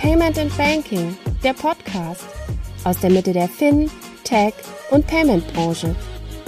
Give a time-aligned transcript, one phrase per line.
[0.00, 2.24] Payment and Banking, der Podcast
[2.84, 3.90] aus der Mitte der Fin,
[4.24, 4.54] Tech
[4.90, 5.94] und Payment Branche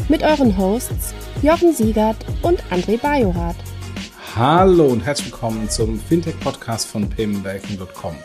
[0.08, 3.56] mit euren Hosts Jochen Siegert und André Bajorath.
[4.34, 8.16] Hallo und herzlich willkommen zum Fintech Podcast von paymentbanking.com.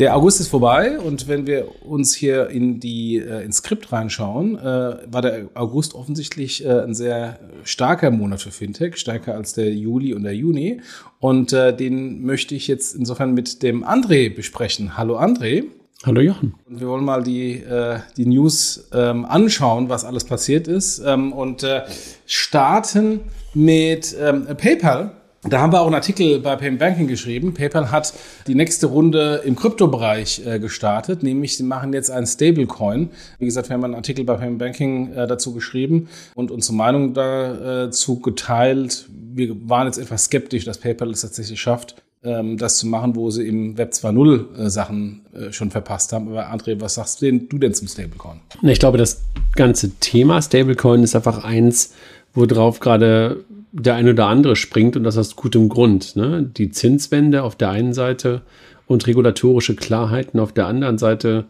[0.00, 4.58] Der August ist vorbei und wenn wir uns hier in die äh, ins Skript reinschauen,
[4.58, 9.72] äh, war der August offensichtlich äh, ein sehr starker Monat für Fintech, stärker als der
[9.72, 10.80] Juli und der Juni.
[11.20, 14.96] Und äh, den möchte ich jetzt insofern mit dem André besprechen.
[14.96, 15.66] Hallo André.
[16.04, 16.54] Hallo Jochen.
[16.68, 21.32] Und wir wollen mal die, äh, die News ähm, anschauen, was alles passiert ist ähm,
[21.32, 21.82] und äh,
[22.26, 23.20] starten
[23.54, 25.12] mit ähm, PayPal.
[25.46, 27.52] Da haben wir auch einen Artikel bei Payment Banking geschrieben.
[27.52, 28.14] PayPal hat
[28.46, 33.10] die nächste Runde im Kryptobereich äh, gestartet, nämlich sie machen jetzt einen Stablecoin.
[33.38, 37.12] Wie gesagt, wir haben einen Artikel bei Payment Banking äh, dazu geschrieben und unsere Meinung
[37.12, 39.06] dazu geteilt.
[39.10, 43.30] Wir waren jetzt etwas skeptisch, dass PayPal es tatsächlich schafft, ähm, das zu machen, wo
[43.30, 46.28] sie im Web 2.0 äh, Sachen äh, schon verpasst haben.
[46.28, 48.40] Aber André, was sagst du denn, du denn zum Stablecoin?
[48.62, 49.20] Ich glaube, das
[49.56, 51.92] ganze Thema Stablecoin ist einfach eins,
[52.32, 53.44] worauf gerade
[53.76, 56.14] der ein oder andere springt und das aus gutem Grund.
[56.14, 56.48] Ne?
[56.56, 58.42] Die Zinswende auf der einen Seite
[58.86, 61.46] und regulatorische Klarheiten auf der anderen Seite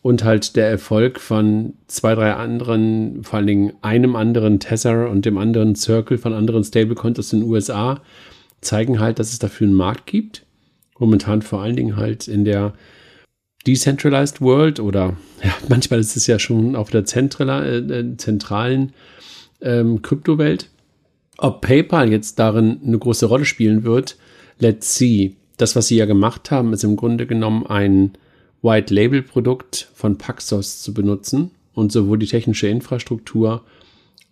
[0.00, 5.26] und halt der Erfolg von zwei, drei anderen, vor allen Dingen einem anderen Tether und
[5.26, 8.00] dem anderen Circle von anderen Stablecoins aus den USA
[8.62, 10.46] zeigen halt, dass es dafür einen Markt gibt.
[10.98, 12.72] Momentan vor allen Dingen halt in der
[13.66, 18.92] Decentralized World oder ja, manchmal ist es ja schon auf der äh, zentralen
[19.60, 20.70] ähm, Kryptowelt.
[21.38, 24.16] Ob PayPal jetzt darin eine große Rolle spielen wird,
[24.58, 25.36] let's see.
[25.56, 28.12] Das, was sie ja gemacht haben, ist im Grunde genommen ein
[28.62, 33.64] White Label Produkt von Paxos zu benutzen und sowohl die technische Infrastruktur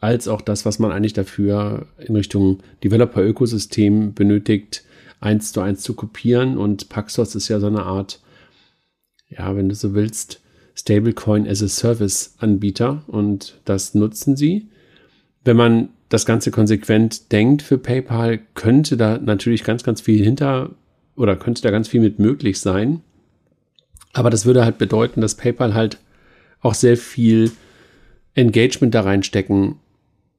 [0.00, 4.84] als auch das, was man eigentlich dafür in Richtung Developer-Ökosystem benötigt,
[5.20, 6.58] eins zu eins zu kopieren.
[6.58, 8.20] Und Paxos ist ja so eine Art,
[9.28, 10.40] ja, wenn du so willst,
[10.74, 14.68] Stablecoin as a Service Anbieter und das nutzen sie.
[15.46, 20.70] Wenn man das Ganze konsequent denkt für PayPal, könnte da natürlich ganz, ganz viel hinter
[21.14, 23.00] oder könnte da ganz viel mit möglich sein.
[24.12, 25.98] Aber das würde halt bedeuten, dass PayPal halt
[26.62, 27.52] auch sehr viel
[28.34, 29.76] Engagement da reinstecken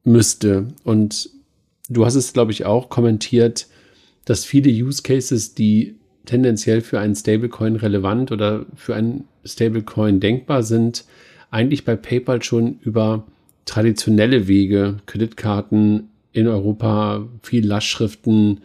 [0.04, 0.68] müsste.
[0.84, 1.30] Und
[1.88, 3.66] du hast es, glaube ich, auch kommentiert,
[4.26, 5.96] dass viele Use Cases, die
[6.26, 11.06] tendenziell für einen Stablecoin relevant oder für einen Stablecoin denkbar sind,
[11.50, 13.24] eigentlich bei PayPal schon über
[13.68, 18.60] traditionelle Wege, Kreditkarten in Europa, viel Lastschriften,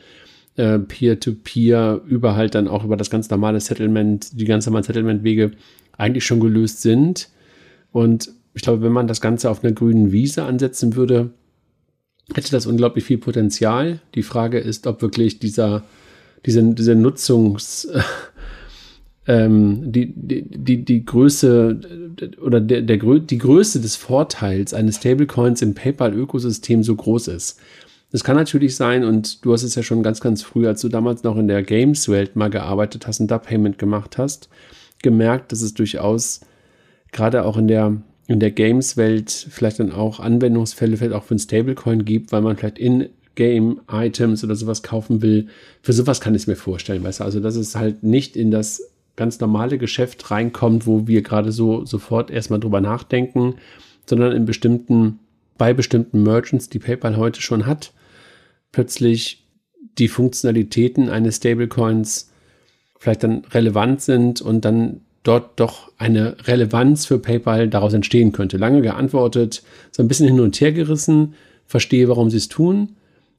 [0.56, 4.84] äh, Peer-to-Peer, -Peer, über halt dann auch über das ganz normale Settlement, die ganz normalen
[4.84, 5.52] Settlement-Wege
[5.98, 7.30] eigentlich schon gelöst sind.
[7.92, 11.32] Und ich glaube, wenn man das Ganze auf einer grünen Wiese ansetzen würde,
[12.34, 14.00] hätte das unglaublich viel Potenzial.
[14.16, 15.84] Die Frage ist, ob wirklich dieser,
[16.46, 17.90] diese, diese Nutzungs,
[19.28, 21.80] ähm, die, die, die, die Größe
[22.42, 27.60] oder der, der, die Größe des Vorteils eines Stablecoins im PayPal-Ökosystem so groß ist.
[28.12, 30.90] Es kann natürlich sein, und du hast es ja schon ganz, ganz früh, als du
[30.90, 34.50] damals noch in der Games-Welt mal gearbeitet hast und da Payment gemacht hast,
[35.02, 36.42] gemerkt, dass es durchaus
[37.12, 41.40] gerade auch in der, in der Games-Welt vielleicht dann auch Anwendungsfälle vielleicht auch für ein
[41.40, 45.48] Stablecoin gibt, weil man vielleicht in Game-Items oder sowas kaufen will.
[45.82, 47.24] Für sowas kann ich es mir vorstellen, weißt du?
[47.24, 51.86] Also, dass es halt nicht in das ganz normale Geschäft reinkommt, wo wir gerade so
[51.86, 53.56] sofort erstmal drüber nachdenken,
[54.06, 55.20] sondern in bestimmten,
[55.58, 57.94] bei bestimmten Merchants, die PayPal heute schon hat,
[58.72, 59.46] plötzlich
[59.98, 62.32] die Funktionalitäten eines Stablecoins
[62.98, 68.58] vielleicht dann relevant sind und dann dort doch eine Relevanz für PayPal daraus entstehen könnte.
[68.58, 71.36] Lange geantwortet, so ein bisschen hin und her gerissen,
[71.66, 72.96] verstehe, warum sie es tun.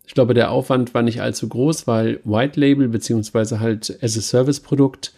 [0.06, 4.21] Ich glaube, der Aufwand war nicht allzu groß, weil White Label beziehungsweise halt as a
[4.21, 5.12] Service Produkt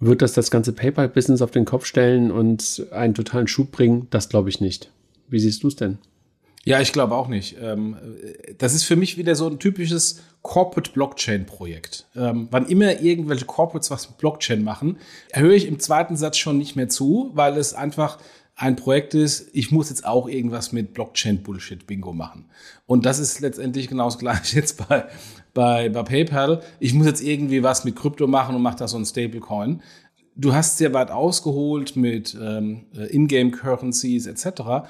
[0.00, 4.08] wird das das ganze PayPal-Business auf den Kopf stellen und einen totalen Schub bringen?
[4.10, 4.90] Das glaube ich nicht.
[5.28, 5.98] Wie siehst du es denn?
[6.64, 7.56] Ja, ich glaube auch nicht.
[7.60, 7.96] Ähm,
[8.58, 12.06] das ist für mich wieder so ein typisches Corporate Blockchain Projekt.
[12.16, 14.98] Ähm, wann immer irgendwelche Corporates was mit Blockchain machen,
[15.32, 18.18] höre ich im zweiten Satz schon nicht mehr zu, weil es einfach
[18.56, 22.46] ein Projekt ist, ich muss jetzt auch irgendwas mit Blockchain-Bullshit-Bingo machen.
[22.86, 25.06] Und das ist letztendlich genau das gleiche jetzt bei,
[25.52, 26.62] bei, bei PayPal.
[26.78, 29.82] Ich muss jetzt irgendwie was mit Krypto machen und mache da so ein Stablecoin.
[30.36, 34.88] Du hast sehr weit ausgeholt mit ähm, Ingame-Currencies etc.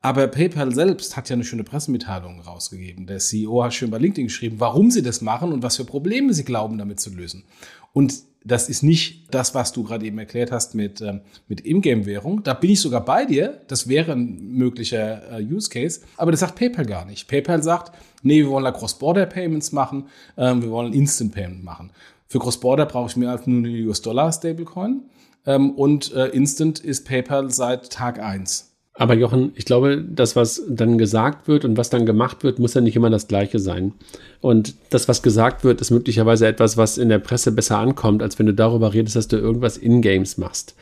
[0.00, 3.06] Aber PayPal selbst hat ja eine schöne Pressemitteilung rausgegeben.
[3.06, 6.34] Der CEO hat schön bei LinkedIn geschrieben, warum sie das machen und was für Probleme
[6.34, 7.44] sie glauben, damit zu lösen.
[7.92, 12.42] Und das ist nicht das, was du gerade eben erklärt hast mit, ähm, mit Ingame-Währung.
[12.42, 13.60] Da bin ich sogar bei dir.
[13.68, 16.00] Das wäre ein möglicher äh, Use Case.
[16.16, 17.28] Aber das sagt PayPal gar nicht.
[17.28, 17.92] PayPal sagt,
[18.22, 20.06] nee, wir wollen da Cross-Border-Payments machen,
[20.36, 21.90] ähm, wir wollen Instant-Payment machen.
[22.28, 25.02] Für Cross-Border brauche ich mehr als nur eine US-Dollar-Stablecoin.
[25.46, 28.71] Ähm, und äh, Instant ist PayPal seit Tag eins.
[28.94, 32.74] Aber Jochen, ich glaube, das, was dann gesagt wird und was dann gemacht wird, muss
[32.74, 33.94] ja nicht immer das Gleiche sein.
[34.40, 38.38] Und das, was gesagt wird, ist möglicherweise etwas, was in der Presse besser ankommt, als
[38.38, 40.74] wenn du darüber redest, dass du irgendwas in-Games machst.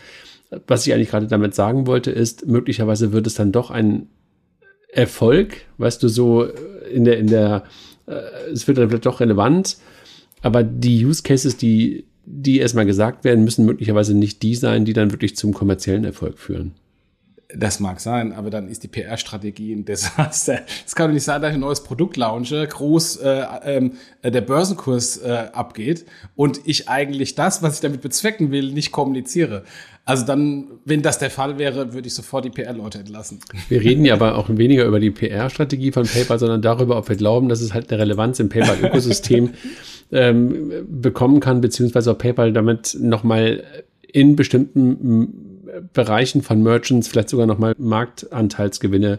[0.67, 4.09] Was ich eigentlich gerade damit sagen wollte, ist, möglicherweise wird es dann doch ein
[4.93, 6.49] Erfolg, weißt du, so
[6.93, 7.63] in der, in der,
[8.07, 9.77] äh, es wird dann vielleicht doch relevant,
[10.43, 14.93] aber die Use Cases, die, die erstmal gesagt werden, müssen möglicherweise nicht die sein, die
[14.93, 16.73] dann wirklich zum kommerziellen Erfolg führen.
[17.57, 20.61] Das mag sein, aber dann ist die PR-Strategie ein Desaster.
[20.87, 23.93] Es kann doch nicht sein, dass ich ein neues Produkt launche, groß äh, ähm,
[24.23, 26.07] äh, der Börsenkurs äh, abgeht
[26.37, 29.65] und ich eigentlich das, was ich damit bezwecken will, nicht kommuniziere.
[30.05, 33.41] Also dann, wenn das der Fall wäre, würde ich sofort die PR-Leute entlassen.
[33.69, 37.17] Wir reden ja aber auch weniger über die PR-Strategie von PayPal, sondern darüber, ob wir
[37.17, 39.51] glauben, dass es halt eine Relevanz im PayPal-Ökosystem
[40.13, 43.63] ähm, bekommen kann, beziehungsweise ob PayPal damit nochmal
[44.13, 45.50] in bestimmten
[45.93, 49.19] Bereichen von Merchants vielleicht sogar nochmal Marktanteilsgewinne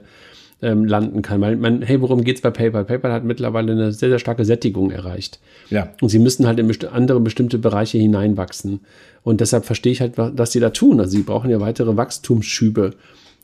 [0.61, 1.41] ähm, landen kann.
[1.41, 2.85] Weil man, hey, worum geht's bei PayPal?
[2.85, 5.39] PayPal hat mittlerweile eine sehr, sehr starke Sättigung erreicht.
[5.69, 5.89] Ja.
[6.01, 8.81] Und sie müssen halt in besti andere bestimmte Bereiche hineinwachsen.
[9.23, 10.99] Und deshalb verstehe ich halt, was sie da tun.
[10.99, 12.91] Also sie brauchen ja weitere Wachstumsschübe.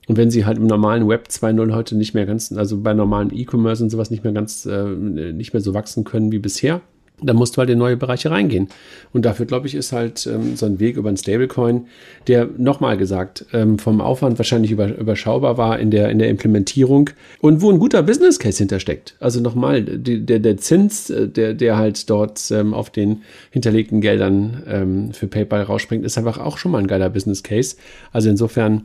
[0.07, 3.31] Und wenn sie halt im normalen Web 2.0 heute nicht mehr ganz, also bei normalen
[3.33, 6.81] E-Commerce und sowas nicht mehr ganz, äh, nicht mehr so wachsen können wie bisher,
[7.19, 8.67] da musst du halt in neue Bereiche reingehen.
[9.11, 11.87] Und dafür, glaube ich, ist halt ähm, so ein Weg über ein Stablecoin,
[12.27, 17.09] der nochmal gesagt, ähm, vom Aufwand wahrscheinlich über, überschaubar war in der, in der Implementierung
[17.41, 19.15] und wo ein guter Business Case hintersteckt.
[19.19, 24.63] Also nochmal, der, der Zins, äh, der, der halt dort ähm, auf den hinterlegten Geldern
[24.67, 27.77] ähm, für PayPal rausspringt, ist einfach auch schon mal ein geiler Business Case.
[28.11, 28.83] Also insofern,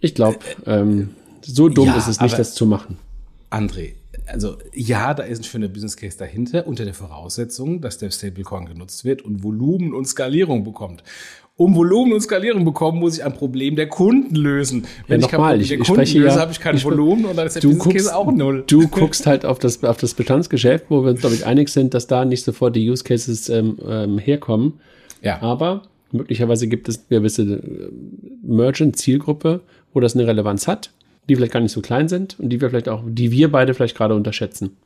[0.00, 1.10] ich glaube, ähm,
[1.42, 2.96] so dumm ja, ist es nicht, das zu machen.
[3.50, 3.92] André,
[4.26, 8.66] also ja, da ist ein schöner Business Case dahinter, unter der Voraussetzung, dass der Stablecoin
[8.66, 11.02] genutzt wird und Volumen und Skalierung bekommt.
[11.56, 14.86] Um Volumen und Skalierung bekommen, muss ich ein Problem der Kunden lösen.
[15.06, 16.84] Wenn ja, ich kein Problem ich, der ich Kunden löse, ja, habe ich kein ich,
[16.84, 18.64] Volumen und dann ist der Business guckst, Case auch null.
[18.66, 21.94] Du guckst halt auf das, auf das Bestandsgeschäft, wo wir uns, glaube ich, einig sind,
[21.94, 24.80] dass da nicht sofort die Use Cases ähm, ähm, herkommen.
[25.20, 25.42] Ja.
[25.42, 27.90] Aber möglicherweise gibt es eine gewisse äh,
[28.42, 29.60] Merchant-Zielgruppe,
[29.92, 30.90] wo das eine Relevanz hat
[31.28, 33.74] die vielleicht gar nicht so klein sind und die wir vielleicht auch, die wir beide
[33.74, 34.76] vielleicht gerade unterschätzen.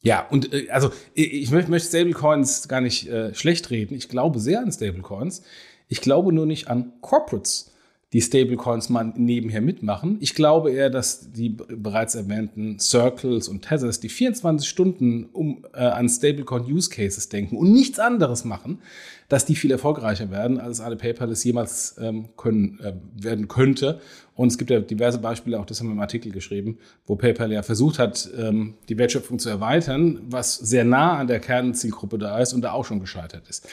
[0.00, 3.94] Ja, und äh, also ich, möchte Stablecoins gar nicht äh, schlecht reden.
[3.94, 5.42] Ich glaube sehr an Stablecoins.
[5.88, 7.72] Ich glaube nur nicht an Corporates,
[8.12, 10.18] die Stablecoins mal nebenher mitmachen.
[10.20, 15.78] Ich glaube eher, dass die bereits erwähnten Circles und Tethers, die 24 Stunden um, äh,
[15.78, 18.80] an Stablecoin-Use-Cases denken und nichts anderes machen,
[19.28, 24.00] dass die viel erfolgreicher werden, als eine PayPal es jemals ähm, können, äh, werden könnte.
[24.38, 27.50] Und es gibt ja diverse Beispiele, auch das haben wir im Artikel geschrieben, wo PayPal
[27.50, 32.38] ja versucht hat, ähm, die Wertschöpfung zu erweitern, was sehr nah an der Kernzielgruppe da
[32.38, 33.66] ist und da auch schon gescheitert ist.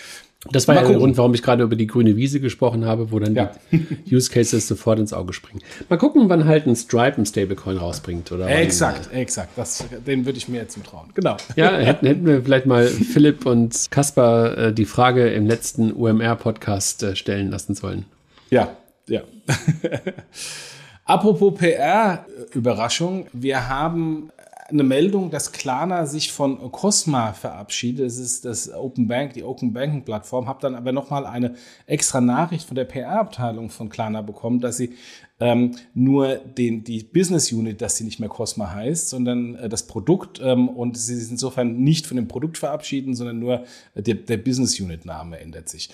[0.52, 3.20] Das war ja der Grund, warum ich gerade über die grüne Wiese gesprochen habe, wo
[3.20, 3.52] dann ja.
[3.72, 3.86] die
[4.16, 5.62] Use Cases sofort ins Auge springen.
[5.88, 8.32] Mal gucken, wann halt ein Stripe ein Stablecoin rausbringt.
[8.32, 9.52] Oder exakt, wann, exakt.
[9.56, 11.12] Das, den würde ich mir jetzt zutrauen.
[11.14, 11.38] Genau.
[11.56, 17.04] Ja, hätten, hätten wir vielleicht mal Philipp und Kaspar äh, die Frage im letzten UMR-Podcast
[17.04, 18.06] äh, stellen lassen sollen.
[18.50, 18.76] Ja,
[19.08, 19.22] ja.
[21.06, 24.32] Apropos PR-Überraschung, wir haben
[24.68, 28.08] eine Meldung, dass Klarna sich von Cosma verabschiedet.
[28.08, 30.48] Das ist das Open Bank, die Open Banking Plattform.
[30.48, 34.96] Habe dann aber nochmal eine extra Nachricht von der PR-Abteilung von Klarna bekommen, dass sie
[35.40, 39.86] ähm, nur den, die Business Unit, dass sie nicht mehr Cosma heißt, sondern äh, das
[39.86, 44.16] Produkt ähm, und sie sich insofern nicht von dem Produkt verabschieden, sondern nur äh, der,
[44.16, 45.90] der Business Unit Name ändert sich.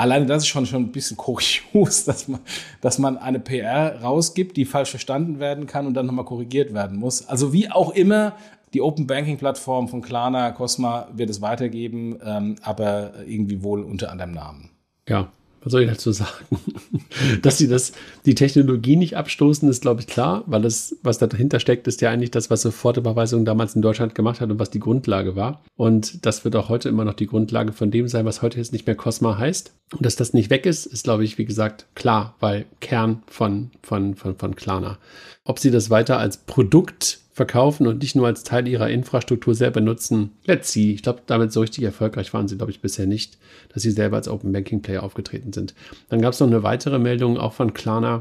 [0.00, 2.40] Alleine das ist schon, schon ein bisschen kurios, dass man,
[2.80, 6.98] dass man eine PR rausgibt, die falsch verstanden werden kann und dann nochmal korrigiert werden
[6.98, 7.28] muss.
[7.28, 8.34] Also wie auch immer,
[8.72, 14.10] die Open Banking Plattform von Klarna, Cosma wird es weitergeben, ähm, aber irgendwie wohl unter
[14.10, 14.70] anderem Namen.
[15.06, 15.30] Ja,
[15.62, 16.46] was soll ich dazu sagen?
[17.42, 17.92] Dass sie das,
[18.24, 22.10] die Technologie nicht abstoßen, ist, glaube ich, klar, weil das, was dahinter steckt, ist ja
[22.10, 25.62] eigentlich das, was Sofortüberweisung damals in Deutschland gemacht hat und was die Grundlage war.
[25.76, 28.72] Und das wird auch heute immer noch die Grundlage von dem sein, was heute jetzt
[28.72, 29.72] nicht mehr Cosma heißt.
[29.92, 33.70] Und dass das nicht weg ist, ist, glaube ich, wie gesagt, klar, weil Kern von,
[33.82, 34.98] von, von, von Klarna.
[35.44, 39.80] Ob sie das weiter als Produkt verkaufen und nicht nur als Teil ihrer Infrastruktur selber
[39.80, 40.32] nutzen.
[40.44, 40.92] Let's see.
[40.92, 43.38] Ich glaube, damit so richtig erfolgreich waren sie, glaube ich, bisher nicht,
[43.72, 45.72] dass sie selber als Open Banking Player aufgetreten sind.
[46.10, 48.20] Dann gab es noch eine weitere Meldung, auch von Klarna,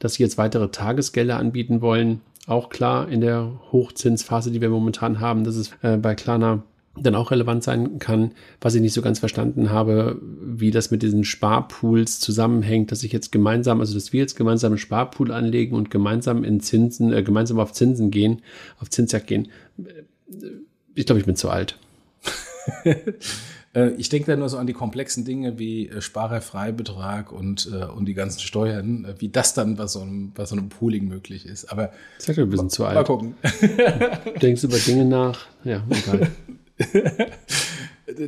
[0.00, 2.20] dass sie jetzt weitere Tagesgelder anbieten wollen.
[2.46, 6.62] Auch klar in der Hochzinsphase, die wir momentan haben, dass es äh, bei Klarna
[7.02, 11.02] dann auch relevant sein kann, was ich nicht so ganz verstanden habe, wie das mit
[11.02, 15.74] diesen Sparpools zusammenhängt, dass ich jetzt gemeinsam, also dass wir jetzt gemeinsam einen Sparpool anlegen
[15.76, 18.42] und gemeinsam in Zinsen, äh, gemeinsam auf Zinsen gehen,
[18.80, 19.48] auf Zinsjagd gehen.
[20.94, 21.78] Ich glaube, ich bin zu alt.
[23.74, 27.84] Äh, ich denke da nur so an die komplexen Dinge wie äh, Sparerfreibetrag und, äh,
[27.84, 31.46] und die ganzen Steuern, wie das dann bei so einem, bei so einem Pooling möglich
[31.46, 31.70] ist.
[31.70, 32.94] Aber Seid ihr ein bisschen zu alt.
[32.94, 33.34] mal gucken.
[33.42, 35.46] Du denkst über Dinge nach.
[35.64, 36.28] Ja, egal.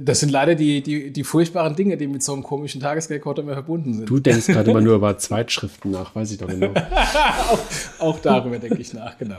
[0.03, 3.55] Das sind leider die, die, die furchtbaren Dinge, die mit so einem komischen Tagesgeldcode immer
[3.55, 4.11] verbunden sind.
[4.11, 6.75] Du denkst gerade immer nur über Zweitschriften nach, weiß ich doch genau.
[7.51, 7.59] auch,
[7.99, 9.39] auch darüber denke ich nach, genau.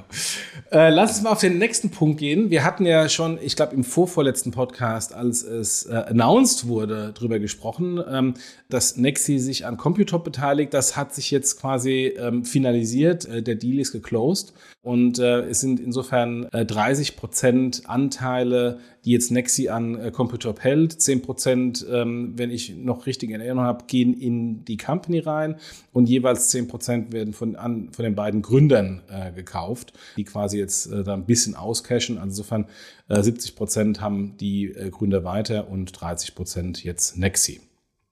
[0.72, 2.50] Äh, lass uns mal auf den nächsten Punkt gehen.
[2.50, 7.38] Wir hatten ja schon, ich glaube, im vorvorletzten Podcast, als es äh, announced wurde, drüber
[7.38, 8.34] gesprochen, ähm,
[8.74, 10.74] dass Nexi sich an Computop beteiligt.
[10.74, 13.25] Das hat sich jetzt quasi ähm, finalisiert.
[13.25, 14.54] Äh, der Deal ist geclosed.
[14.84, 20.62] Und äh, es sind insofern äh, 30 Prozent Anteile, die jetzt Nexi an äh, Computop
[20.62, 21.00] hält.
[21.00, 25.58] 10 Prozent, ähm, wenn ich noch richtig in Erinnerung habe, gehen in die Company rein.
[25.92, 30.58] Und jeweils 10 Prozent werden von, an, von den beiden Gründern äh, gekauft, die quasi
[30.58, 32.18] jetzt äh, da ein bisschen auscashen.
[32.18, 32.66] Also insofern
[33.08, 37.62] äh, 70 Prozent haben die äh, Gründer weiter und 30 Prozent jetzt Nexi.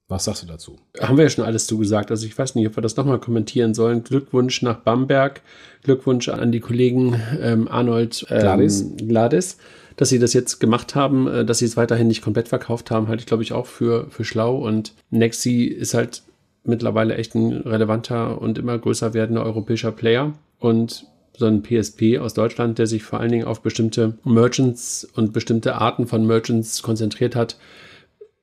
[0.09, 0.75] Was sagst du dazu?
[0.99, 2.09] Haben wir ja schon alles zugesagt.
[2.09, 4.03] Also ich weiß nicht, ob wir das nochmal kommentieren sollen.
[4.03, 5.41] Glückwunsch nach Bamberg.
[5.83, 8.85] Glückwunsch an die Kollegen ähm, Arnold ähm, Gladys.
[8.97, 9.57] Gladys,
[9.97, 13.07] dass sie das jetzt gemacht haben, äh, dass sie es weiterhin nicht komplett verkauft haben,
[13.07, 14.57] halte ich, glaube ich, auch für, für schlau.
[14.57, 16.23] Und Nexi ist halt
[16.63, 20.33] mittlerweile echt ein relevanter und immer größer werdender europäischer Player.
[20.57, 21.05] Und
[21.37, 25.75] so ein PSP aus Deutschland, der sich vor allen Dingen auf bestimmte Merchants und bestimmte
[25.75, 27.57] Arten von Merchants konzentriert hat,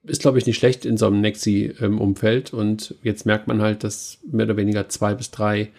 [0.07, 2.53] ist, glaube ich, nicht schlecht in so einem Nexi-Umfeld.
[2.53, 5.71] Und jetzt merkt man halt, dass mehr oder weniger zwei bis drei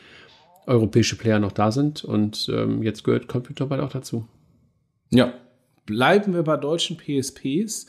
[0.65, 2.03] europäische Player noch da sind.
[2.03, 4.27] Und ähm, jetzt gehört Computer bald auch dazu.
[5.10, 5.34] Ja,
[5.86, 7.88] bleiben wir bei deutschen PSPs.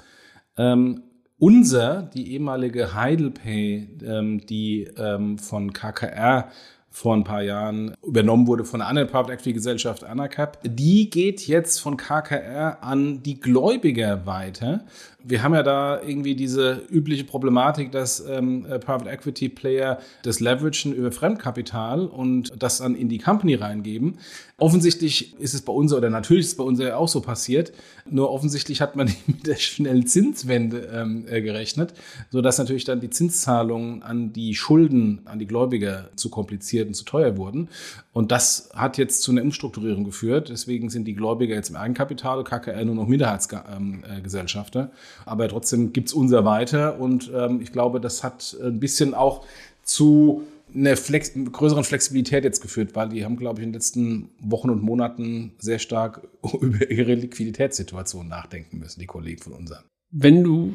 [0.57, 1.03] Ähm,
[1.39, 6.51] unser, die ehemalige Heidelpay, ähm, die ähm, von KKR
[6.91, 11.47] vor ein paar Jahren übernommen wurde von einer anderen Private Equity Gesellschaft, Anacap, die geht
[11.47, 14.85] jetzt von KKR an die Gläubiger weiter.
[15.25, 20.93] Wir haben ja da irgendwie diese übliche Problematik, dass ähm, Private Equity Player das leveragen
[20.93, 24.19] über Fremdkapital und das dann in die Company reingeben.
[24.61, 27.73] Offensichtlich ist es bei uns, oder natürlich ist es bei uns ja auch so passiert,
[28.11, 31.95] nur offensichtlich hat man nicht mit der schnellen Zinswende ähm, äh, gerechnet,
[32.31, 37.05] sodass natürlich dann die Zinszahlungen an die Schulden, an die Gläubiger zu kompliziert und zu
[37.05, 37.69] teuer wurden.
[38.13, 40.49] Und das hat jetzt zu einer Umstrukturierung geführt.
[40.49, 44.91] Deswegen sind die Gläubiger jetzt im Eigenkapital, KKR nur noch Minderheitsgesellschafter.
[45.25, 47.01] Aber trotzdem gibt's unser weiter.
[47.01, 49.45] Und ähm, ich glaube, das hat ein bisschen auch
[49.83, 50.43] zu
[50.75, 54.71] einer Flex größeren Flexibilität jetzt geführt, weil die haben, glaube ich, in den letzten Wochen
[54.71, 56.27] und Monaten sehr stark
[56.61, 59.85] über ihre Liquiditätssituation nachdenken müssen, die Kollegen von unseren.
[60.11, 60.73] Wenn du,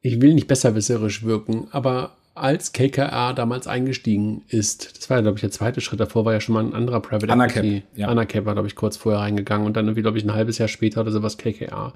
[0.00, 5.38] ich will nicht besserwisserisch wirken, aber als KKR damals eingestiegen ist, das war ja, glaube
[5.38, 7.82] ich, der zweite Schritt, davor war ja schon mal ein anderer Private Anacap, Equity.
[7.96, 8.08] ja.
[8.08, 10.68] Anacap war, glaube ich, kurz vorher reingegangen und dann irgendwie, glaube ich, ein halbes Jahr
[10.68, 11.94] später oder sowas KKR.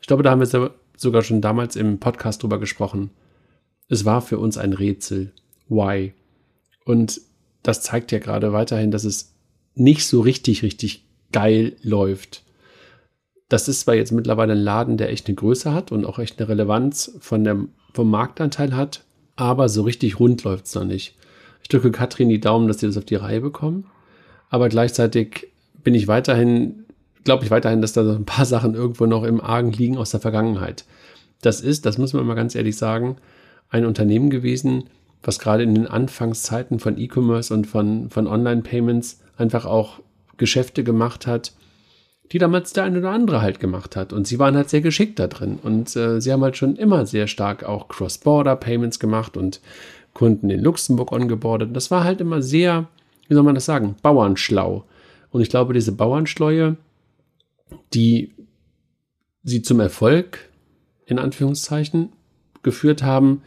[0.00, 3.10] Ich glaube, da haben wir sogar schon damals im Podcast drüber gesprochen.
[3.88, 5.32] Es war für uns ein Rätsel.
[5.68, 6.12] Why?
[6.84, 7.20] Und
[7.62, 9.34] das zeigt ja gerade weiterhin, dass es
[9.74, 12.42] nicht so richtig, richtig geil läuft.
[13.48, 16.38] Das ist zwar jetzt mittlerweile ein Laden, der echt eine Größe hat und auch echt
[16.38, 19.04] eine Relevanz von dem, vom Marktanteil hat,
[19.36, 21.16] aber so richtig rund läuft es noch nicht.
[21.62, 23.86] Ich drücke Katrin die Daumen, dass die das auf die Reihe bekommen.
[24.50, 25.48] Aber gleichzeitig
[25.82, 26.84] bin ich weiterhin,
[27.24, 30.10] glaube ich weiterhin, dass da so ein paar Sachen irgendwo noch im Argen liegen aus
[30.10, 30.84] der Vergangenheit.
[31.42, 33.16] Das ist, das muss man mal ganz ehrlich sagen,
[33.70, 34.84] ein Unternehmen gewesen,
[35.22, 40.00] was gerade in den Anfangszeiten von E-Commerce und von, von Online-Payments einfach auch
[40.36, 41.52] Geschäfte gemacht hat,
[42.32, 44.12] die damals der eine oder andere halt gemacht hat.
[44.12, 45.58] Und sie waren halt sehr geschickt da drin.
[45.62, 49.60] Und äh, sie haben halt schon immer sehr stark auch Cross-Border-Payments gemacht und
[50.14, 51.74] Kunden in Luxemburg ongeboardet.
[51.74, 52.88] Das war halt immer sehr,
[53.28, 54.84] wie soll man das sagen, bauernschlau.
[55.30, 56.76] Und ich glaube, diese Bauernschleue,
[57.94, 58.32] die
[59.42, 60.50] sie zum Erfolg
[61.06, 62.10] in Anführungszeichen
[62.62, 63.42] geführt haben,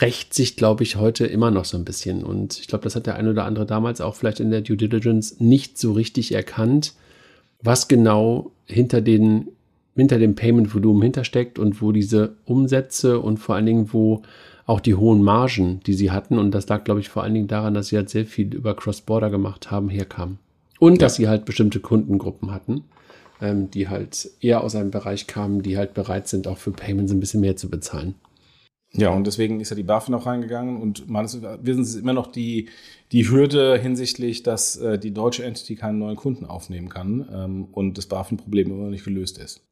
[0.00, 2.24] rächt sich, glaube ich, heute immer noch so ein bisschen.
[2.24, 4.76] Und ich glaube, das hat der eine oder andere damals auch vielleicht in der Due
[4.76, 6.94] Diligence nicht so richtig erkannt,
[7.62, 9.48] was genau hinter den
[9.94, 14.22] hinter dem Payment-Volumen hintersteckt und wo diese Umsätze und vor allen Dingen, wo
[14.64, 17.48] auch die hohen Margen, die sie hatten, und das lag, glaube ich, vor allen Dingen
[17.48, 20.38] daran, dass sie halt sehr viel über Cross-Border gemacht haben, herkamen.
[20.78, 20.98] Und ja.
[20.98, 22.84] dass sie halt bestimmte Kundengruppen hatten,
[23.42, 27.12] ähm, die halt eher aus einem Bereich kamen, die halt bereit sind, auch für Payments
[27.12, 28.14] ein bisschen mehr zu bezahlen.
[28.94, 32.26] Ja, und deswegen ist ja die BaFin auch reingegangen und meines Wissens ist immer noch
[32.26, 32.68] die,
[33.10, 37.96] die Hürde hinsichtlich, dass äh, die deutsche Entity keinen neuen Kunden aufnehmen kann ähm, und
[37.96, 39.62] das BaFin-Problem immer noch nicht gelöst ist.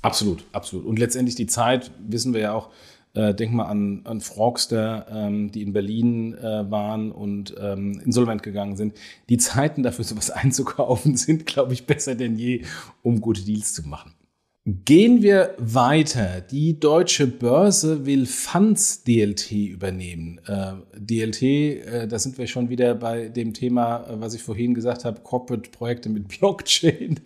[0.02, 0.86] Absolut, absolut.
[0.86, 2.70] Und letztendlich die Zeit, wissen wir ja auch,
[3.14, 8.42] äh, denk mal an, an Frogster, ähm, die in Berlin äh, waren und ähm, insolvent
[8.42, 8.94] gegangen sind.
[9.28, 12.62] Die Zeiten dafür, sowas einzukaufen, sind, glaube ich, besser denn je,
[13.02, 14.12] um gute Deals zu machen.
[14.68, 16.40] Gehen wir weiter.
[16.40, 20.40] Die deutsche Börse will Funds DLT übernehmen.
[20.44, 24.74] Äh, DLT, äh, da sind wir schon wieder bei dem Thema, äh, was ich vorhin
[24.74, 27.20] gesagt habe, Corporate-Projekte mit Blockchain.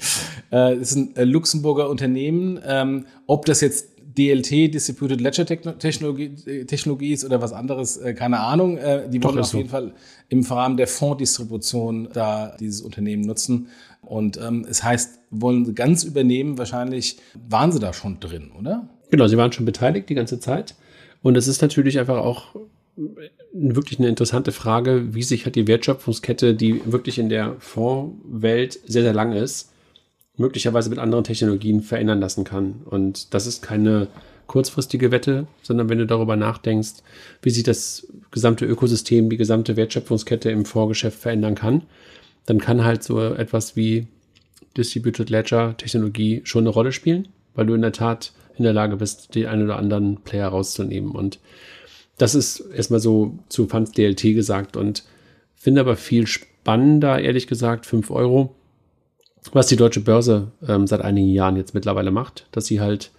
[0.51, 2.61] Äh, das ist ein äh, Luxemburger Unternehmen.
[2.63, 3.89] Ähm, ob das jetzt
[4.21, 8.77] DLT, Distributed Ledger Technologie, äh, Technologie ist oder was anderes, äh, keine Ahnung.
[8.77, 9.57] Äh, die wollen auf so.
[9.57, 9.95] jeden Fall
[10.29, 13.69] im Rahmen der Fonddistribution da dieses Unternehmen nutzen.
[14.03, 18.89] Und ähm, es heißt, wollen sie ganz übernehmen, wahrscheinlich waren sie da schon drin, oder?
[19.11, 20.75] Genau, sie waren schon beteiligt die ganze Zeit.
[21.23, 22.55] Und es ist natürlich einfach auch
[23.53, 29.03] wirklich eine interessante Frage, wie sich hat die Wertschöpfungskette, die wirklich in der Fondswelt sehr,
[29.03, 29.73] sehr lang ist,
[30.41, 32.83] möglicherweise mit anderen Technologien verändern lassen kann.
[32.87, 34.09] Und das ist keine
[34.47, 37.05] kurzfristige Wette, sondern wenn du darüber nachdenkst,
[37.43, 41.83] wie sich das gesamte Ökosystem, die gesamte Wertschöpfungskette im Vorgeschäft verändern kann,
[42.47, 44.09] dann kann halt so etwas wie
[44.77, 48.97] Distributed Ledger Technologie schon eine Rolle spielen, weil du in der Tat in der Lage
[48.97, 51.13] bist, den einen oder anderen Player rauszunehmen.
[51.13, 51.39] Und
[52.19, 55.05] das ist erstmal so zu Funds DLT gesagt und
[55.55, 58.55] finde aber viel spannender, ehrlich gesagt, 5 Euro,
[59.53, 63.11] was die deutsche Börse ähm, seit einigen Jahren jetzt mittlerweile macht, dass sie halt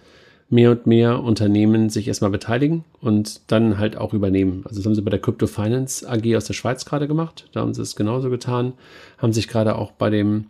[0.52, 4.62] mehr und mehr Unternehmen sich erstmal beteiligen und dann halt auch übernehmen.
[4.64, 7.48] Also das haben sie bei der Crypto Finance AG aus der Schweiz gerade gemacht.
[7.52, 8.74] Da haben sie es genauso getan.
[9.16, 10.46] Haben sich gerade auch bei dem,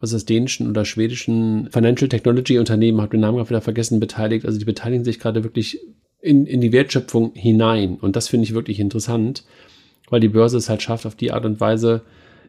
[0.00, 4.00] was ist das, dänischen oder schwedischen Financial Technology Unternehmen, habe den Namen gerade wieder vergessen,
[4.00, 4.44] beteiligt.
[4.44, 5.80] Also die beteiligen sich gerade wirklich
[6.20, 7.96] in, in die Wertschöpfung hinein.
[7.98, 9.44] Und das finde ich wirklich interessant,
[10.10, 12.02] weil die Börse es halt schafft, auf die Art und Weise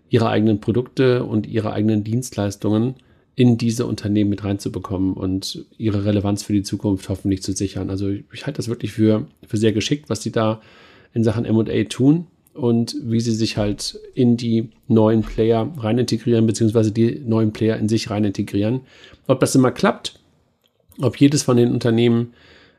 [0.09, 2.95] ihre eigenen Produkte und ihre eigenen Dienstleistungen
[3.35, 7.89] in diese Unternehmen mit reinzubekommen und ihre Relevanz für die Zukunft hoffentlich zu sichern.
[7.89, 10.61] Also ich halte das wirklich für, für sehr geschickt, was die da
[11.13, 16.45] in Sachen MA tun und wie sie sich halt in die neuen Player rein integrieren,
[16.45, 18.81] beziehungsweise die neuen Player in sich rein integrieren.
[19.27, 20.19] Ob das immer klappt,
[21.01, 22.33] ob jedes von den Unternehmen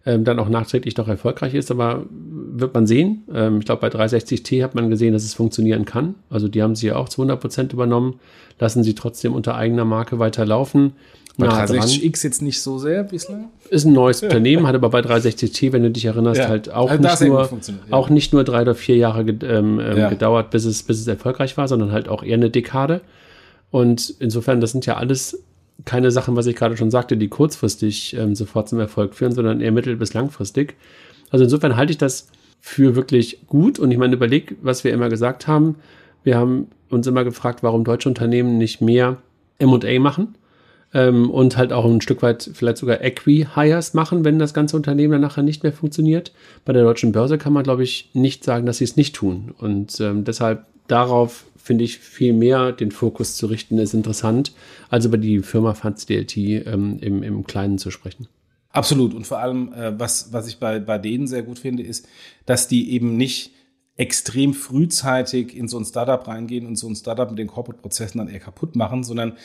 [0.06, 3.24] ähm, dann auch nachträglich noch erfolgreich ist, aber wird man sehen.
[3.32, 6.14] Ähm, ich glaube, bei 360T hat man gesehen, dass es funktionieren kann.
[6.30, 8.20] Also die haben sie ja auch zu 100 Prozent übernommen,
[8.58, 10.92] lassen sie trotzdem unter eigener Marke weiterlaufen.
[11.36, 13.48] Bei 360X jetzt nicht so sehr bislang?
[13.68, 16.48] Ist ein neues Unternehmen, hat aber bei 360T, wenn du dich erinnerst, ja.
[16.48, 17.74] halt auch, also nicht nur, ja.
[17.90, 20.10] auch nicht nur drei oder vier Jahre ähm, ähm, ja.
[20.10, 23.00] gedauert, bis es, bis es erfolgreich war, sondern halt auch eher eine Dekade.
[23.72, 25.42] Und insofern, das sind ja alles
[25.84, 29.60] keine Sachen, was ich gerade schon sagte, die kurzfristig ähm, sofort zum Erfolg führen, sondern
[29.60, 30.76] eher mittel- bis langfristig.
[31.30, 32.28] Also insofern halte ich das
[32.60, 33.78] für wirklich gut.
[33.78, 35.76] Und ich meine, überleg, was wir immer gesagt haben.
[36.22, 39.18] Wir haben uns immer gefragt, warum deutsche Unternehmen nicht mehr
[39.58, 40.36] M&A machen
[40.94, 45.12] ähm, und halt auch ein Stück weit vielleicht sogar Equi-Hires machen, wenn das ganze Unternehmen
[45.12, 46.32] dann nachher nicht mehr funktioniert.
[46.64, 49.54] Bei der deutschen Börse kann man, glaube ich, nicht sagen, dass sie es nicht tun.
[49.58, 54.52] Und ähm, deshalb darauf finde ich viel mehr den Fokus zu richten, ist interessant,
[54.90, 58.28] als über die Firma DLT ähm, im, im Kleinen zu sprechen.
[58.68, 59.14] Absolut.
[59.14, 62.06] Und vor allem, äh, was, was ich bei, bei denen sehr gut finde, ist,
[62.44, 63.52] dass die eben nicht
[63.96, 68.28] extrem frühzeitig in so ein Startup reingehen und so ein Startup mit den Corporate-Prozessen dann
[68.28, 69.38] eher kaputt machen, sondern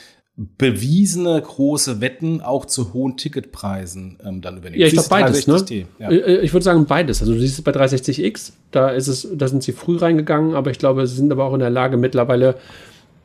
[0.56, 4.80] bewiesene große Wetten auch zu hohen Ticketpreisen ähm, dann übernehmen.
[4.80, 5.46] Ja, ich glaube beides.
[5.46, 5.86] Ne?
[5.98, 6.10] Ja.
[6.10, 7.20] Äh, äh, ich würde sagen beides.
[7.20, 10.70] Also du siehst es bei 360X, da ist es, da sind sie früh reingegangen, aber
[10.70, 12.56] ich glaube, sie sind aber auch in der Lage mittlerweile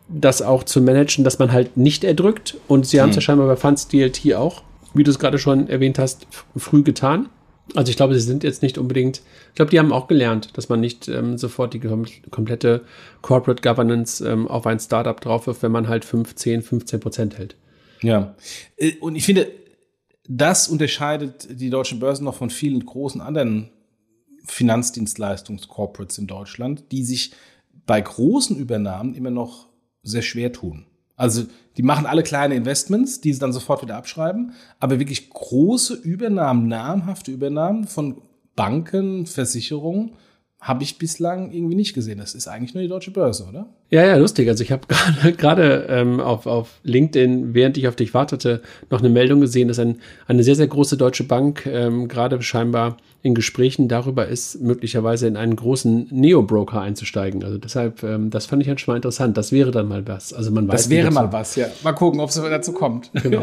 [0.09, 2.57] das auch zu managen, dass man halt nicht erdrückt.
[2.67, 3.21] Und sie haben es hm.
[3.21, 7.29] ja scheinbar bei Funds DLT auch, wie du es gerade schon erwähnt hast, früh getan.
[7.73, 10.69] Also ich glaube, sie sind jetzt nicht unbedingt, ich glaube, die haben auch gelernt, dass
[10.69, 12.85] man nicht ähm, sofort die komplette
[13.21, 17.55] Corporate Governance ähm, auf ein Startup drauf wirft, wenn man halt 15, 15 Prozent hält.
[18.01, 18.35] Ja,
[18.77, 19.47] äh, und ich finde,
[20.27, 23.71] das unterscheidet die deutschen Börsen noch von vielen großen anderen
[24.45, 27.31] Finanzdienstleistungs-Corporates in Deutschland, die sich
[27.85, 29.67] bei großen Übernahmen immer noch
[30.03, 30.85] sehr schwer tun.
[31.15, 31.43] Also
[31.77, 36.67] die machen alle kleine Investments, die sie dann sofort wieder abschreiben, aber wirklich große Übernahmen,
[36.67, 38.21] namhafte Übernahmen von
[38.55, 40.13] Banken, Versicherungen
[40.65, 42.17] habe ich bislang irgendwie nicht gesehen.
[42.17, 43.67] Das ist eigentlich nur die deutsche Börse, oder?
[43.91, 44.49] Ja, ja, lustig.
[44.49, 44.87] Also ich habe
[45.37, 49.77] gerade ähm, auf, auf LinkedIn, während ich auf dich wartete, noch eine Meldung gesehen, dass
[49.77, 55.25] ein, eine sehr, sehr große deutsche Bank ähm, gerade scheinbar in Gesprächen darüber ist, möglicherweise
[55.25, 57.43] in einen großen Neo-Broker einzusteigen.
[57.43, 59.35] Also deshalb, ähm, das fand ich halt schon mal interessant.
[59.35, 60.31] Das wäre dann mal was.
[60.31, 60.83] Also man weiß.
[60.83, 61.65] Das wäre mal was, ja.
[61.83, 63.09] Mal gucken, ob es dazu kommt.
[63.13, 63.41] Genau.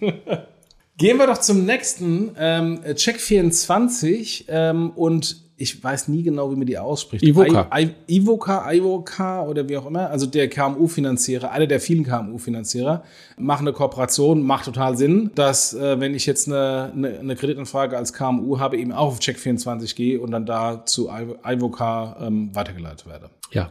[0.98, 6.56] Gehen wir doch zum nächsten, ähm, Check 24 ähm, und ich weiß nie genau, wie
[6.56, 7.22] man die ausspricht.
[7.22, 7.70] Ivoca.
[7.76, 10.10] I, I, Ivoca, Ivoca oder wie auch immer.
[10.10, 13.04] Also der KMU-Finanzierer, einer der vielen KMU-Finanzierer,
[13.38, 17.96] machen eine Kooperation, macht total Sinn, dass äh, wenn ich jetzt eine, eine, eine, Kreditanfrage
[17.96, 23.06] als KMU habe, eben auch auf Check24 gehe und dann da zu Ivoca ähm, weitergeleitet
[23.06, 23.30] werde.
[23.52, 23.70] Ja,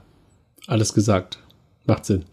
[0.67, 1.39] alles gesagt.
[1.85, 2.23] Macht Sinn.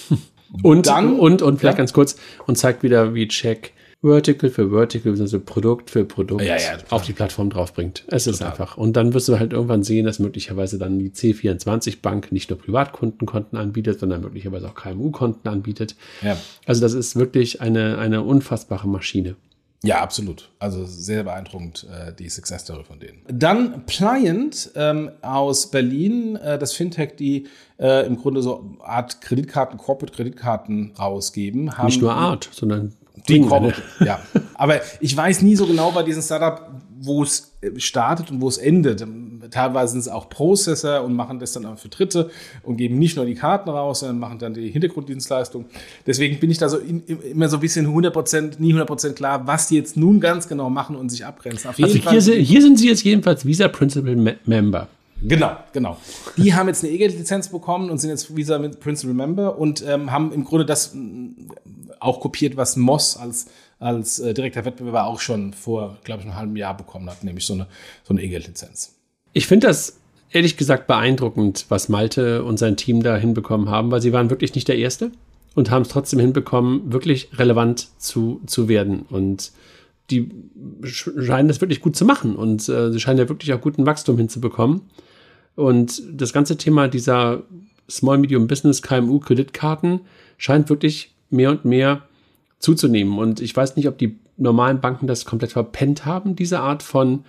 [0.64, 1.82] und, dann, und, und vielleicht ja?
[1.82, 2.16] ganz kurz,
[2.48, 7.02] und zeigt wieder, wie Check Vertical für Vertical, also Produkt für Produkt ja, ja, auf
[7.02, 8.04] die Plattform draufbringt.
[8.08, 8.34] Es total.
[8.34, 8.76] ist einfach.
[8.78, 13.58] Und dann wirst du halt irgendwann sehen, dass möglicherweise dann die C24-Bank nicht nur Privatkundenkonten
[13.58, 15.96] anbietet, sondern möglicherweise auch KMU-Konten anbietet.
[16.22, 16.38] Ja.
[16.64, 19.36] Also das ist wirklich eine, eine unfassbare Maschine.
[19.82, 20.50] Ja, absolut.
[20.58, 23.22] Also sehr beeindruckend, äh, die Success Story von denen.
[23.28, 27.46] Dann Pliant ähm, aus Berlin, äh, das Fintech, die
[27.78, 31.78] äh, im Grunde so Art Kreditkarten, Corporate-Kreditkarten rausgeben.
[31.78, 32.92] Haben Nicht nur Art, sondern
[33.28, 34.20] die kommt, ja.
[34.54, 38.58] Aber ich weiß nie so genau bei diesem Startup, wo es startet und wo es
[38.58, 39.04] endet.
[39.50, 42.30] Teilweise sind es auch Prozessor und machen das dann auch für Dritte
[42.62, 45.64] und geben nicht nur die Karten raus, sondern machen dann die Hintergrunddienstleistung.
[46.06, 49.68] Deswegen bin ich da so in, immer so ein bisschen 100%, nie 100% klar, was
[49.68, 51.68] die jetzt nun ganz genau machen und sich abgrenzen.
[51.68, 54.88] also hier, sind, hier sind sie jetzt jedenfalls Visa Principal Member.
[55.22, 55.96] Genau, genau.
[56.36, 60.32] Die haben jetzt eine E-Geld-Lizenz bekommen und sind jetzt Visa Principal Member und ähm, haben
[60.32, 60.94] im Grunde das
[62.00, 63.46] auch kopiert, was Moss als,
[63.78, 67.46] als äh, direkter Wettbewerber auch schon vor, glaube ich, einem halben Jahr bekommen hat, nämlich
[67.46, 67.66] so eine,
[68.02, 68.96] so eine E-Geld-Lizenz.
[69.32, 74.00] Ich finde das ehrlich gesagt beeindruckend, was Malte und sein Team da hinbekommen haben, weil
[74.00, 75.12] sie waren wirklich nicht der Erste
[75.54, 79.02] und haben es trotzdem hinbekommen, wirklich relevant zu, zu werden.
[79.10, 79.52] Und
[80.10, 80.30] die
[80.82, 84.16] scheinen das wirklich gut zu machen und äh, sie scheinen ja wirklich auch guten Wachstum
[84.16, 84.82] hinzubekommen.
[85.56, 87.42] Und das ganze Thema dieser
[87.88, 90.00] Small Medium Business KMU Kreditkarten
[90.38, 92.02] scheint wirklich mehr und mehr
[92.58, 93.18] zuzunehmen.
[93.18, 97.24] Und ich weiß nicht, ob die normalen Banken das komplett verpennt haben, diese Art von,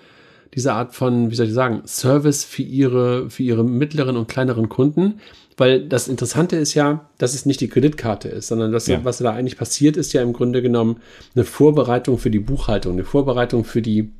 [0.54, 4.70] diese Art von, wie soll ich sagen, Service für ihre, für ihre mittleren und kleineren
[4.70, 5.20] Kunden.
[5.58, 9.04] Weil das Interessante ist ja, dass es nicht die Kreditkarte ist, sondern das, ja.
[9.04, 10.98] was da eigentlich passiert, ist ja im Grunde genommen
[11.36, 14.12] eine Vorbereitung für die Buchhaltung, eine Vorbereitung für die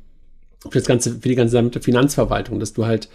[0.70, 3.08] für das ganze, für die ganze Finanzverwaltung, dass du halt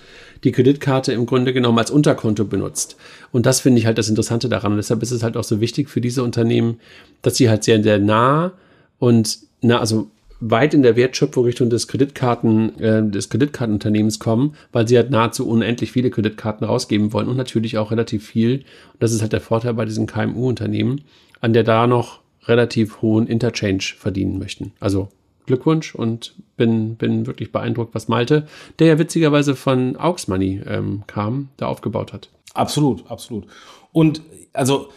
[0.44, 2.98] die Kreditkarte im Grunde genommen als Unterkonto benutzt.
[3.32, 4.74] Und das finde ich halt das Interessante daran.
[4.74, 6.80] Und deshalb ist es halt auch so wichtig für diese Unternehmen,
[7.22, 8.52] dass sie halt sehr, sehr nah
[9.00, 14.88] und na, also weit in der Wertschöpfung Richtung des Kreditkarten, äh, des Kreditkartenunternehmens kommen, weil
[14.88, 18.58] sie halt nahezu unendlich viele Kreditkarten rausgeben wollen und natürlich auch relativ viel.
[18.94, 21.02] Und das ist halt der Vorteil bei diesen KMU-Unternehmen,
[21.42, 24.74] an der da noch relativ hohen Interchange verdienen möchten.
[24.80, 25.10] Also
[25.48, 31.04] Glückwunsch und bin, bin wirklich beeindruckt, was Malte, der ja witzigerweise von Aux Money ähm,
[31.08, 32.30] kam, da aufgebaut hat.
[32.54, 33.48] Absolut, absolut.
[33.92, 34.22] Und
[34.54, 34.90] also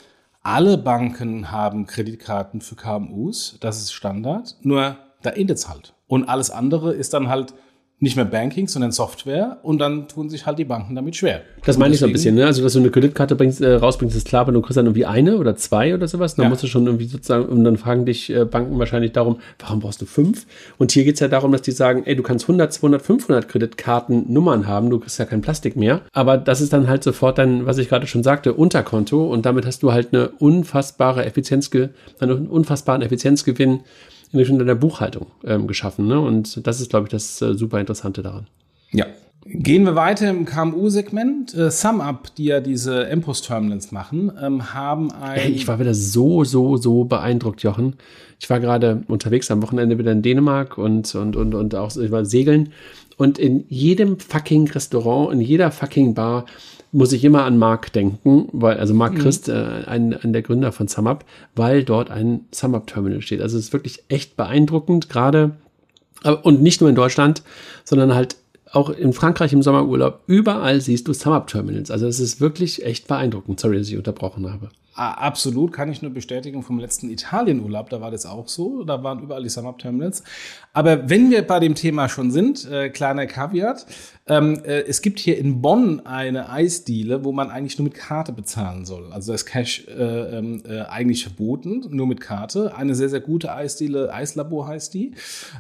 [0.42, 5.94] alle Banken haben Kreditkarten für KMUs, das ist Standard, nur da endet es halt.
[6.06, 7.54] Und alles andere ist dann halt
[8.00, 11.42] nicht mehr Banking, sondern Software und dann tun sich halt die Banken damit schwer.
[11.66, 12.46] Das meine ich so ein bisschen, ne?
[12.46, 15.04] Also, dass du eine Kreditkarte bringst, äh, rausbringst, ist klar, aber du kriegst dann irgendwie
[15.04, 16.34] eine oder zwei oder sowas.
[16.34, 16.48] Dann ja.
[16.48, 20.00] musst du schon irgendwie sozusagen, und dann fragen dich äh, Banken wahrscheinlich darum, warum brauchst
[20.00, 20.46] du fünf?
[20.78, 24.66] Und hier geht's ja darum, dass die sagen, ey, du kannst 100, 200, 500 Kreditkartennummern
[24.66, 26.00] haben, du kriegst ja kein Plastik mehr.
[26.12, 29.66] Aber das ist dann halt sofort dann, was ich gerade schon sagte, Unterkonto und damit
[29.66, 31.70] hast du halt eine unfassbare Effizienz,
[32.18, 33.80] einen unfassbaren Effizienzgewinn
[34.32, 36.06] in Richtung deiner Buchhaltung ähm, geschaffen.
[36.06, 36.20] Ne?
[36.20, 38.46] Und das ist, glaube ich, das äh, super Interessante daran.
[38.92, 39.06] Ja.
[39.46, 41.54] Gehen wir weiter im KMU-Segment.
[41.54, 45.40] Äh, SumUp, die ja diese MPOS-Terminals machen, ähm, haben ein.
[45.40, 47.96] Hey, ich war wieder so, so, so beeindruckt, Jochen.
[48.38, 52.10] Ich war gerade unterwegs am Wochenende wieder in Dänemark und, und, und, und auch ich
[52.10, 52.72] war segeln.
[53.16, 56.44] Und in jedem fucking Restaurant, in jeder fucking Bar
[56.92, 59.18] muss ich immer an Mark denken, weil, also Mark mhm.
[59.18, 61.24] Christ, äh, ein, ein der Gründer von SumUp,
[61.54, 63.40] weil dort ein SumUp-Terminal steht.
[63.40, 65.52] Also es ist wirklich echt beeindruckend, gerade
[66.42, 67.42] und nicht nur in Deutschland,
[67.84, 68.36] sondern halt
[68.72, 70.22] auch in Frankreich im Sommerurlaub.
[70.26, 71.90] Überall siehst du SumUp-Terminals.
[71.90, 73.58] Also es ist wirklich echt beeindruckend.
[73.58, 74.70] Sorry, dass ich unterbrochen habe.
[74.94, 79.20] Absolut, kann ich nur bestätigen vom letzten Italienurlaub, da war das auch so, da waren
[79.20, 80.24] überall die Sum-Up-Terminals.
[80.74, 83.86] Aber wenn wir bei dem Thema schon sind, äh, kleiner Kaviat,
[84.30, 88.32] ähm, äh, es gibt hier in Bonn eine Eisdiele, wo man eigentlich nur mit Karte
[88.32, 89.12] bezahlen soll.
[89.12, 92.76] Also da ist Cash äh, ähm, äh, eigentlich verboten, nur mit Karte.
[92.76, 95.14] Eine sehr, sehr gute Eisdiele, Eislabor heißt die.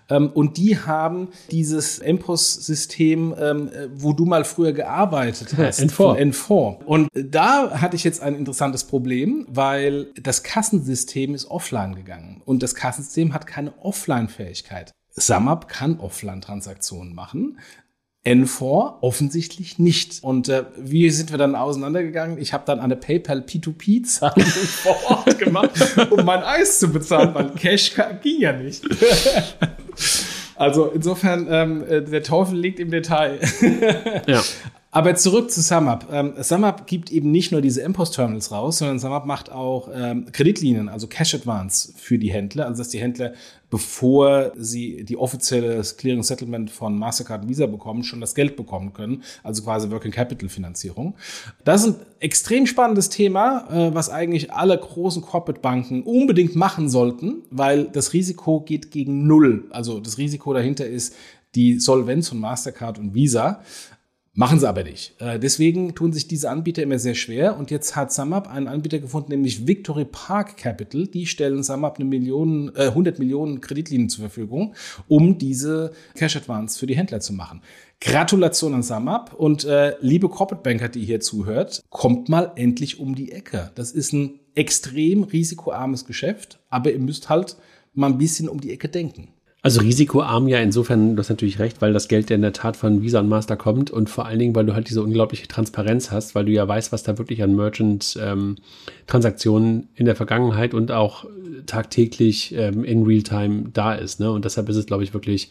[0.08, 5.80] Ähm, und die haben dieses Empos-System, ähm, äh, wo du mal früher gearbeitet hast.
[5.80, 6.32] N4.
[6.32, 6.84] N4.
[6.84, 12.40] Und da hatte ich jetzt ein interessantes Problem, weil das Kassensystem ist offline gegangen.
[12.44, 14.92] Und das Kassensystem hat keine Offline-Fähigkeit.
[15.16, 17.58] SumUp kann Offline-Transaktionen machen.
[18.24, 20.22] N4 offensichtlich nicht.
[20.22, 22.38] Und äh, wie sind wir dann auseinandergegangen?
[22.38, 25.70] Ich habe dann eine PayPal P2P-Zahlung vor Ort gemacht,
[26.10, 28.84] um mein Eis zu bezahlen, weil Cash ging ja nicht.
[30.56, 33.40] also insofern, ähm, äh, der Teufel liegt im Detail.
[34.26, 34.42] Ja.
[34.92, 36.06] Aber zurück zu SumUp.
[36.10, 40.88] Ähm, SumUp gibt eben nicht nur diese MPOS-Terminals raus, sondern SumUp macht auch ähm, Kreditlinien,
[40.88, 42.66] also Cash Advance für die Händler.
[42.66, 43.34] Also dass die Händler,
[43.70, 48.92] bevor sie die offizielle Clearing Settlement von Mastercard und Visa bekommen, schon das Geld bekommen
[48.92, 49.22] können.
[49.44, 51.14] Also quasi Working Capital Finanzierung.
[51.62, 56.88] Das ist ein extrem spannendes Thema, äh, was eigentlich alle großen Corporate Banken unbedingt machen
[56.88, 59.66] sollten, weil das Risiko geht gegen Null.
[59.70, 61.14] Also das Risiko dahinter ist
[61.54, 63.62] die Solvenz von Mastercard und Visa.
[64.32, 65.20] Machen sie aber nicht.
[65.20, 67.58] Äh, deswegen tun sich diese Anbieter immer sehr schwer.
[67.58, 71.08] Und jetzt hat SumUp einen Anbieter gefunden, nämlich Victory Park Capital.
[71.08, 74.76] Die stellen SumUp eine Million, äh, 100 Millionen Kreditlinien zur Verfügung,
[75.08, 77.60] um diese Cash Advance für die Händler zu machen.
[78.00, 83.16] Gratulation an SumUp und äh, liebe Corporate Banker, die hier zuhört, kommt mal endlich um
[83.16, 83.72] die Ecke.
[83.74, 87.56] Das ist ein extrem risikoarmes Geschäft, aber ihr müsst halt
[87.94, 89.34] mal ein bisschen um die Ecke denken.
[89.62, 92.78] Also risikoarm ja insofern, du hast natürlich recht, weil das Geld ja in der Tat
[92.78, 96.10] von Visa und Master kommt und vor allen Dingen, weil du halt diese unglaubliche Transparenz
[96.10, 100.90] hast, weil du ja weißt, was da wirklich an Merchant-Transaktionen ähm, in der Vergangenheit und
[100.92, 101.26] auch
[101.66, 104.18] tagtäglich ähm, in Realtime da ist.
[104.18, 104.32] Ne?
[104.32, 105.50] Und deshalb ist es, glaube ich, wirklich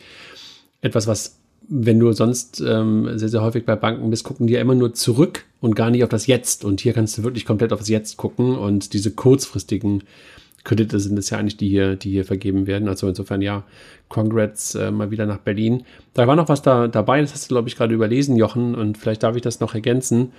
[0.82, 4.62] etwas, was, wenn du sonst ähm, sehr, sehr häufig bei Banken bist, gucken die ja
[4.62, 6.65] immer nur zurück und gar nicht auf das Jetzt.
[6.65, 10.02] Und hier kannst du wirklich komplett auf das Jetzt gucken und diese kurzfristigen
[10.69, 12.88] Kredite sind es ja eigentlich, die hier, die hier vergeben werden.
[12.88, 13.63] Also insofern ja,
[14.08, 15.84] Congrats äh, mal wieder nach Berlin.
[16.13, 18.97] Da war noch was da dabei, das hast du, glaube ich, gerade überlesen, Jochen, und
[18.97, 20.32] vielleicht darf ich das noch ergänzen.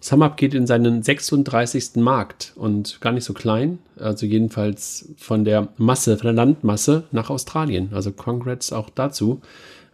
[0.00, 1.96] SumUp geht in seinen 36.
[1.96, 7.30] Markt und gar nicht so klein, also jedenfalls von der Masse, von der Landmasse nach
[7.30, 7.90] Australien.
[7.92, 9.40] Also Congrats auch dazu,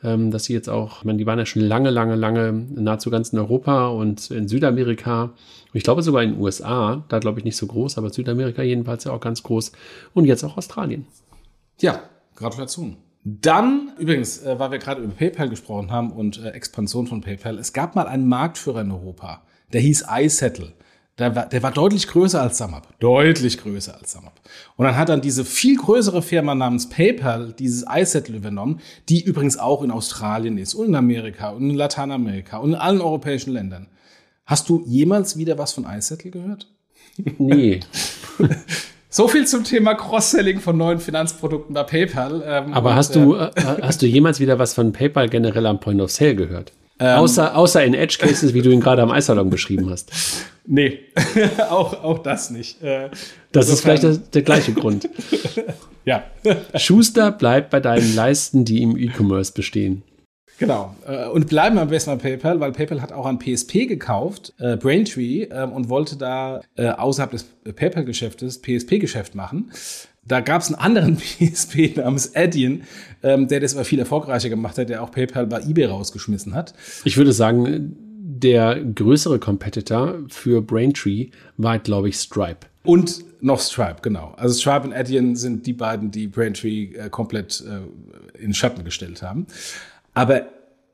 [0.02, 3.10] ähm, dass sie jetzt auch, ich meine, die waren ja schon lange, lange, lange nahezu
[3.10, 5.34] ganz in Europa und in Südamerika.
[5.72, 9.04] Ich glaube sogar in den USA, da glaube ich nicht so groß, aber Südamerika jedenfalls
[9.04, 9.72] ja auch ganz groß
[10.14, 11.06] und jetzt auch Australien.
[11.80, 12.02] Ja,
[12.36, 12.96] Gratulation.
[13.24, 17.58] Dann, übrigens, äh, weil wir gerade über PayPal gesprochen haben und äh, Expansion von PayPal,
[17.58, 20.72] es gab mal einen Marktführer in Europa, der hieß iSettle.
[21.18, 22.88] Der war, der war deutlich größer als SumUp.
[22.98, 24.32] Deutlich größer als SumUp.
[24.76, 29.58] Und dann hat dann diese viel größere Firma namens PayPal dieses iSettle übernommen, die übrigens
[29.58, 33.88] auch in Australien ist und in Amerika und in Lateinamerika und in allen europäischen Ländern.
[34.44, 36.66] Hast du jemals wieder was von iSettle gehört?
[37.38, 37.80] Nee.
[39.14, 42.42] So viel zum Thema Cross-Selling von neuen Finanzprodukten bei PayPal.
[42.46, 43.50] Ähm, Aber und, hast, du, äh,
[43.82, 46.72] hast du jemals wieder was von PayPal generell am Point of Sale gehört?
[46.98, 50.10] Ähm, außer, außer in Edge Cases, wie du ihn gerade am Eissalon beschrieben hast.
[50.64, 51.00] Nee,
[51.68, 52.82] auch, auch das nicht.
[52.82, 53.10] Äh,
[53.52, 55.10] das ist vielleicht der, der gleiche Grund.
[56.06, 56.24] ja.
[56.76, 60.04] Schuster bleibt bei deinen Leisten, die im E-Commerce bestehen.
[60.62, 60.94] Genau.
[61.08, 64.76] Äh, und bleiben am besten bei PayPal, weil PayPal hat auch ein PSP gekauft, äh,
[64.76, 69.72] Braintree, äh, und wollte da äh, außerhalb des PayPal-Geschäftes PSP-Geschäft machen.
[70.24, 72.84] Da gab es einen anderen PSP namens Adyen,
[73.24, 76.74] ähm, der das aber viel erfolgreicher gemacht hat, der auch PayPal bei eBay rausgeschmissen hat.
[77.02, 82.68] Ich würde sagen, der größere Competitor für Braintree war, glaube ich, Stripe.
[82.84, 84.32] Und noch Stripe, genau.
[84.36, 89.22] Also Stripe und Adyen sind die beiden, die Braintree äh, komplett äh, in Schatten gestellt
[89.22, 89.48] haben.
[90.14, 90.46] Aber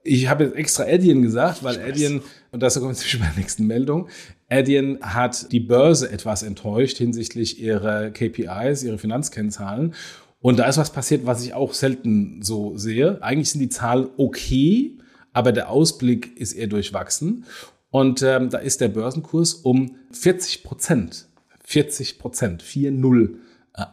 [0.04, 3.66] ich habe jetzt extra Adyen gesagt, weil Adyen, und das kommt jetzt bei der nächsten
[3.66, 4.08] Meldung,
[4.48, 9.94] Adyen hat die Börse etwas enttäuscht hinsichtlich ihrer KPIs, ihrer Finanzkennzahlen.
[10.40, 13.22] Und da ist was passiert, was ich auch selten so sehe.
[13.22, 14.96] Eigentlich sind die Zahlen okay,
[15.32, 17.44] aber der Ausblick ist eher durchwachsen.
[17.90, 21.28] Und ähm, da ist der Börsenkurs um 40 Prozent,
[21.64, 23.28] 40 Prozent, 4-0 äh,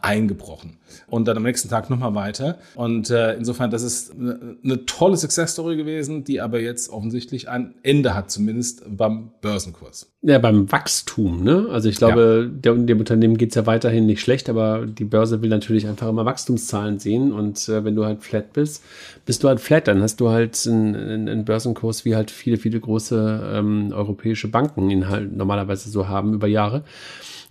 [0.02, 0.78] eingebrochen.
[1.08, 2.58] Und dann am nächsten Tag nochmal weiter.
[2.74, 7.74] Und äh, insofern, das ist eine, eine tolle Success-Story gewesen, die aber jetzt offensichtlich ein
[7.82, 10.12] Ende hat, zumindest beim Börsenkurs.
[10.22, 11.68] Ja, beim Wachstum, ne?
[11.70, 12.58] Also ich glaube, ja.
[12.60, 16.24] der, dem Unternehmen geht's ja weiterhin nicht schlecht, aber die Börse will natürlich einfach immer
[16.24, 17.32] Wachstumszahlen sehen.
[17.32, 18.82] Und äh, wenn du halt flat bist,
[19.24, 22.80] bist du halt flat, dann hast du halt einen, einen Börsenkurs, wie halt viele, viele
[22.80, 26.82] große ähm, europäische Banken ihn halt normalerweise so haben über Jahre.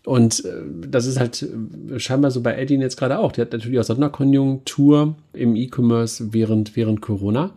[0.05, 3.31] Und äh, das ist halt äh, scheinbar so bei Edin jetzt gerade auch.
[3.31, 7.51] Die hat natürlich auch Sonderkonjunktur im E-Commerce während, während Corona.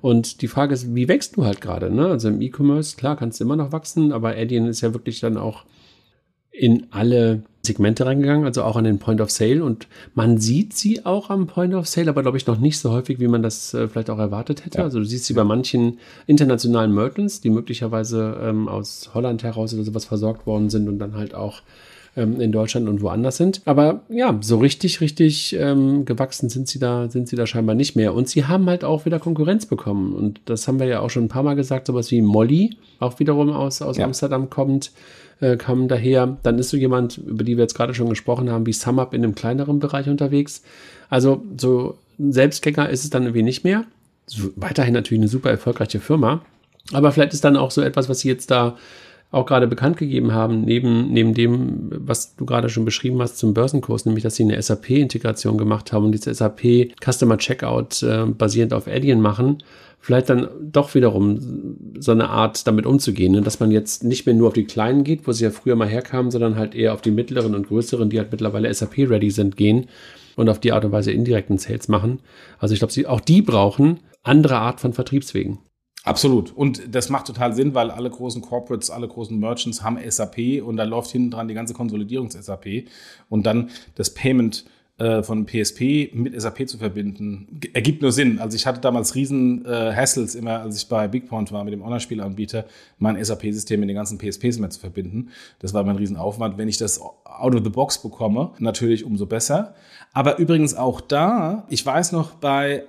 [0.00, 1.90] Und die Frage ist, wie wächst du halt gerade?
[1.90, 2.06] Ne?
[2.08, 5.38] Also im E-Commerce, klar, kannst du immer noch wachsen, aber Edin ist ja wirklich dann
[5.38, 5.64] auch
[6.50, 9.64] in alle Segmente reingegangen, also auch an den Point of Sale.
[9.64, 12.90] Und man sieht sie auch am Point of Sale, aber glaube ich noch nicht so
[12.90, 14.78] häufig, wie man das äh, vielleicht auch erwartet hätte.
[14.78, 14.84] Ja.
[14.84, 19.84] Also du siehst sie bei manchen internationalen Merchants, die möglicherweise ähm, aus Holland heraus oder
[19.84, 21.62] sowas versorgt worden sind und dann halt auch
[22.16, 23.60] ähm, in Deutschland und woanders sind.
[23.64, 27.96] Aber ja, so richtig, richtig ähm, gewachsen sind sie da, sind sie da scheinbar nicht
[27.96, 28.14] mehr.
[28.14, 30.14] Und sie haben halt auch wieder Konkurrenz bekommen.
[30.14, 33.18] Und das haben wir ja auch schon ein paar Mal gesagt, sowas wie Molly, auch
[33.18, 34.04] wiederum aus, aus ja.
[34.04, 34.92] Amsterdam kommt
[35.40, 36.36] äh, kam daher.
[36.42, 39.24] Dann ist so jemand, über die wir jetzt gerade schon gesprochen haben, wie SumUp in
[39.24, 40.62] einem kleineren Bereich unterwegs.
[41.10, 43.84] Also so Selbstgänger ist es dann irgendwie nicht mehr.
[44.26, 46.42] So, weiterhin natürlich eine super erfolgreiche Firma.
[46.92, 48.76] Aber vielleicht ist dann auch so etwas, was sie jetzt da
[49.34, 53.54] auch gerade bekannt gegeben haben, neben, neben dem, was du gerade schon beschrieben hast zum
[53.54, 58.72] Börsenkurs, nämlich dass sie eine SAP-Integration gemacht haben und diese SAP Customer Checkout äh, basierend
[58.72, 59.58] auf Adyen machen,
[60.00, 63.42] vielleicht dann doch wiederum so eine Art damit umzugehen, ne?
[63.42, 65.88] dass man jetzt nicht mehr nur auf die kleinen geht, wo sie ja früher mal
[65.88, 69.86] herkamen, sondern halt eher auf die mittleren und größeren, die halt mittlerweile SAP-ready sind, gehen
[70.36, 72.20] und auf die Art und Weise indirekten Sales machen.
[72.58, 75.58] Also ich glaube, auch die brauchen andere Art von Vertriebswegen.
[76.04, 76.52] Absolut.
[76.54, 80.76] Und das macht total Sinn, weil alle großen Corporates, alle großen Merchants haben SAP und
[80.76, 82.84] da läuft hinten dran die ganze Konsolidierungs-SAP
[83.30, 84.66] und dann das Payment
[84.98, 88.38] äh, von PSP mit SAP zu verbinden, ergibt nur Sinn.
[88.38, 91.80] Also ich hatte damals riesen äh, Hassles immer, als ich bei BigPoint war mit dem
[91.80, 92.66] Online-Spielanbieter,
[92.98, 95.30] mein SAP-System mit den ganzen PSPs immer zu verbinden.
[95.58, 96.58] Das war mein Riesenaufwand.
[96.58, 99.74] Wenn ich das out of the box bekomme, natürlich umso besser.
[100.12, 102.84] Aber übrigens auch da, ich weiß noch, bei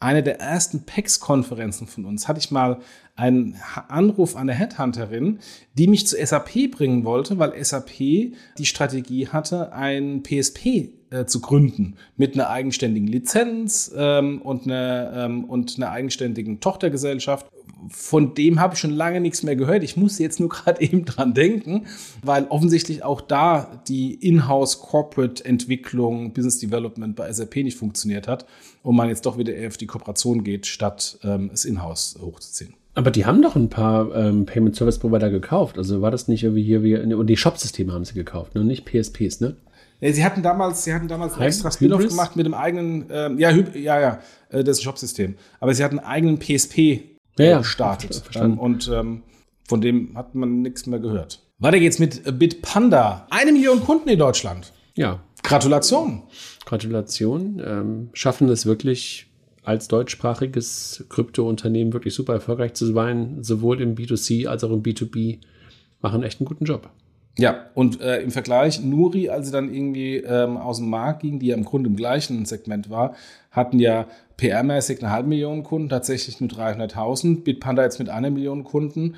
[0.00, 2.78] einer der ersten PEX-Konferenzen von uns hatte ich mal
[3.16, 3.56] einen
[3.88, 5.40] Anruf an eine Headhunterin,
[5.74, 11.40] die mich zu SAP bringen wollte, weil SAP die Strategie hatte, ein PSP äh, zu
[11.40, 17.50] gründen mit einer eigenständigen Lizenz ähm, und, einer, ähm, und einer eigenständigen Tochtergesellschaft.
[17.90, 19.82] Von dem habe ich schon lange nichts mehr gehört.
[19.82, 21.86] Ich muss jetzt nur gerade eben dran denken,
[22.22, 28.46] weil offensichtlich auch da die Inhouse Corporate Entwicklung, Business Development bei SAP nicht funktioniert hat
[28.82, 32.74] und man jetzt doch wieder eher auf die Kooperation geht, statt ähm, es Inhouse hochzuziehen.
[32.94, 35.78] Aber die haben doch ein paar ähm, Payment Service Provider gekauft.
[35.78, 36.96] Also war das nicht irgendwie hier wie.
[36.96, 38.64] Und die Shop-Systeme haben sie gekauft, ne?
[38.64, 39.54] nicht PSPs, ne?
[40.00, 43.38] Ja, sie hatten damals, sie hatten damals ein extra Spin-off gemacht mit dem eigenen, ähm,
[43.38, 45.36] ja, ja, ja, äh, das Shop-System.
[45.60, 48.22] Aber sie hatten einen eigenen PSP ja, gestartet.
[48.34, 49.22] Ähm, und ähm,
[49.66, 51.42] von dem hat man nichts mehr gehört.
[51.58, 53.26] Weiter geht's mit Bitpanda.
[53.30, 54.72] Eine Million Kunden in Deutschland.
[54.94, 55.20] Ja.
[55.42, 56.22] Gratulation.
[56.64, 57.62] Gratulation.
[57.64, 59.26] Ähm, schaffen es wirklich
[59.64, 65.40] als deutschsprachiges Krypto-Unternehmen wirklich super erfolgreich zu sein, sowohl im B2C als auch im B2B,
[66.00, 66.88] machen echt einen guten Job.
[67.36, 71.38] Ja, und äh, im Vergleich, Nuri, als sie dann irgendwie ähm, aus dem Markt ging,
[71.38, 73.14] die ja im Grunde im gleichen Segment war,
[73.50, 74.06] hatten ja
[74.38, 77.42] PR-mäßig eine halbe Million Kunden, tatsächlich nur 300.000.
[77.42, 79.16] Bitpanda jetzt mit einer Million Kunden.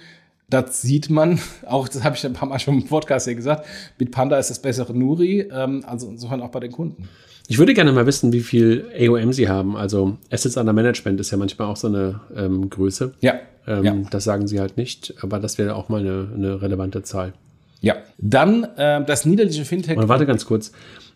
[0.48, 3.66] Das sieht man, auch das habe ich ein paar Mal schon im Podcast hier gesagt,
[3.98, 7.08] Bitpanda ist das bessere Nuri, ähm, also insofern auch bei den Kunden.
[7.48, 9.76] Ich würde gerne mal wissen, wie viel AOM Sie haben.
[9.76, 13.14] Also Assets Under Management ist ja manchmal auch so eine ähm, Größe.
[13.20, 13.40] Ja.
[13.66, 13.96] Ähm, ja.
[14.10, 17.32] Das sagen Sie halt nicht, aber das wäre auch mal eine, eine relevante Zahl.
[17.80, 17.96] Ja.
[18.18, 19.96] Dann äh, das niederländische Fintech.
[19.96, 20.70] Mal warte ganz kurz.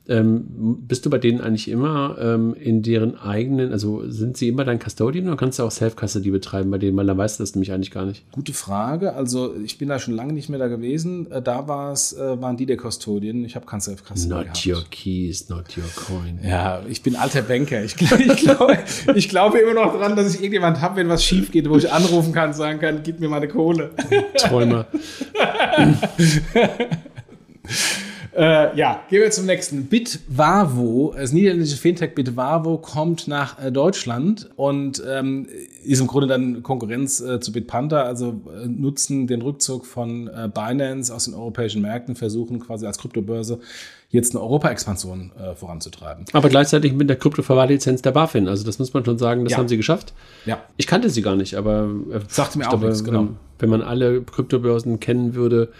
[0.06, 4.64] Ähm, bist du bei denen eigentlich immer ähm, in deren eigenen, also sind sie immer
[4.64, 6.94] dein Custodian oder kannst du auch Self-Custody betreiben bei denen?
[6.98, 8.22] Weil da weißt du das nämlich eigentlich gar nicht.
[8.32, 9.14] Gute Frage.
[9.14, 11.30] Also ich bin da schon lange nicht mehr da gewesen.
[11.30, 13.46] Äh, da war's, äh, waren die der Custodian.
[13.46, 14.66] Ich habe kein Self-Custody Not gehabt.
[14.66, 16.38] your keys, not your coin.
[16.42, 17.82] Ja, ich bin alter Banker.
[17.82, 18.78] Ich, ich, glaube,
[19.14, 21.90] ich glaube immer noch dran, dass ich irgendjemand habe, wenn was schief geht, wo ich
[21.90, 23.90] anrufen kann, sagen kann, gib mir meine Kohle.
[24.36, 24.86] Träumer.
[28.36, 29.86] Äh, ja, gehen wir zum nächsten.
[29.86, 35.46] Bitwavo, das niederländische Fintech Bitwavo kommt nach äh, Deutschland und ähm,
[35.84, 40.50] ist im Grunde dann Konkurrenz äh, zu Bitpanda, also äh, nutzen den Rückzug von äh,
[40.52, 43.60] Binance aus den europäischen Märkten, versuchen quasi als Kryptobörse
[44.10, 46.24] jetzt eine Europa-Expansion äh, voranzutreiben.
[46.32, 48.48] Aber gleichzeitig mit der Kryptoverwahrlizenz der BaFin.
[48.48, 49.58] Also das muss man schon sagen, das ja.
[49.58, 50.12] haben sie geschafft.
[50.44, 50.62] Ja.
[50.76, 53.20] Ich kannte sie gar nicht, aber äh, sagte mir auch glaube, nichts, genau.
[53.22, 55.72] Wenn, wenn man alle Kryptobörsen kennen würde,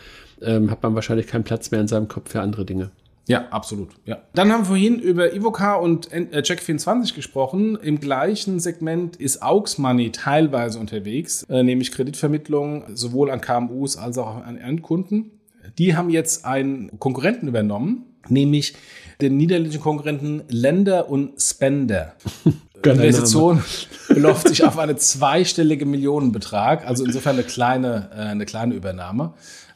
[0.43, 2.91] ähm, hat man wahrscheinlich keinen Platz mehr in seinem Kopf für andere Dinge.
[3.27, 3.89] Ja, absolut.
[4.05, 4.19] Ja.
[4.35, 7.79] Dann haben wir vorhin über Ivocar und äh, Check24 gesprochen.
[7.81, 14.19] Im gleichen Segment ist Aux Money teilweise unterwegs, äh, nämlich Kreditvermittlung sowohl an KMUs als
[14.19, 15.31] auch an Endkunden.
[15.79, 18.75] Die haben jetzt einen Konkurrenten übernommen, nämlich
[19.23, 22.15] den niederländischen Konkurrenten Lender und Spender.
[22.85, 23.63] Investition
[24.09, 29.33] beläuft sich auf einen zweistellige Millionenbetrag, also insofern eine kleine, äh, eine kleine Übernahme.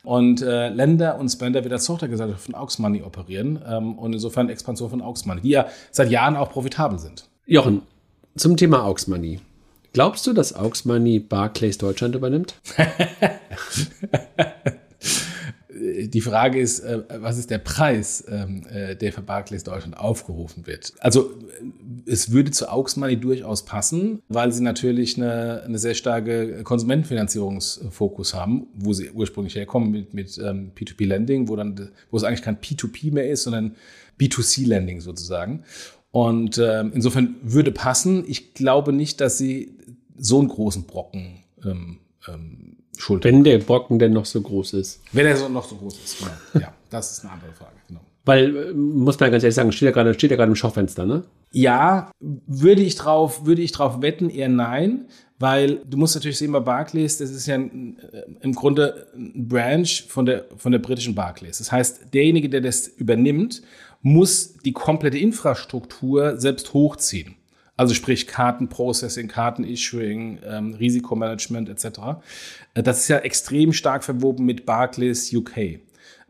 [0.09, 4.89] Und äh, Länder und Spender wieder Tochtergesellschaft von Aux Money operieren ähm, und insofern Expansion
[4.89, 7.29] von Aux Money, die ja seit Jahren auch profitabel sind.
[7.45, 7.83] Jochen,
[8.35, 9.41] zum Thema Aux Money.
[9.93, 12.55] Glaubst du, dass Aux Money Barclays Deutschland übernimmt?
[16.09, 20.67] die Frage ist, äh, was ist der Preis, ähm, äh, der für Barclays Deutschland aufgerufen
[20.67, 20.95] wird?
[21.01, 21.33] Also
[22.07, 28.35] es würde zu Aux Money durchaus passen, weil sie natürlich eine, eine sehr starke Konsumentenfinanzierungsfokus
[28.35, 33.13] haben, wo sie ursprünglich herkommen mit, mit ähm, P2P-Lending, wo wo es eigentlich kein P2P
[33.13, 33.75] mehr ist, sondern
[34.19, 35.65] B2C-Lending sozusagen.
[36.11, 38.25] Und ähm, insofern würde passen.
[38.27, 39.77] Ich glaube nicht, dass sie
[40.17, 43.25] so einen großen Brocken ähm, ähm, Schuld.
[43.25, 45.01] Wenn der Brocken denn noch so groß ist.
[45.13, 46.65] Wenn er so noch so groß ist, genau.
[46.67, 48.01] ja, das ist eine andere Frage, genau.
[48.25, 51.07] Weil, äh, muss man ganz ehrlich sagen, steht ja gerade, steht ja gerade im Schaufenster,
[51.07, 51.25] ne?
[51.53, 55.07] Ja, würde ich drauf, würde ich drauf wetten, eher nein,
[55.39, 59.49] weil du musst natürlich sehen bei Barclays, das ist ja ein, äh, im Grunde ein
[59.49, 61.59] Branch von der, von der britischen Barclays.
[61.59, 63.63] Das heißt, derjenige, der das übernimmt,
[64.03, 67.38] muss die komplette Infrastruktur selbst hochziehen.
[67.79, 72.01] Also sprich Kartenprocessing, Kartenissuing, ähm, Risikomanagement etc.
[72.75, 75.79] Äh, das ist ja extrem stark verwoben mit Barclays UK.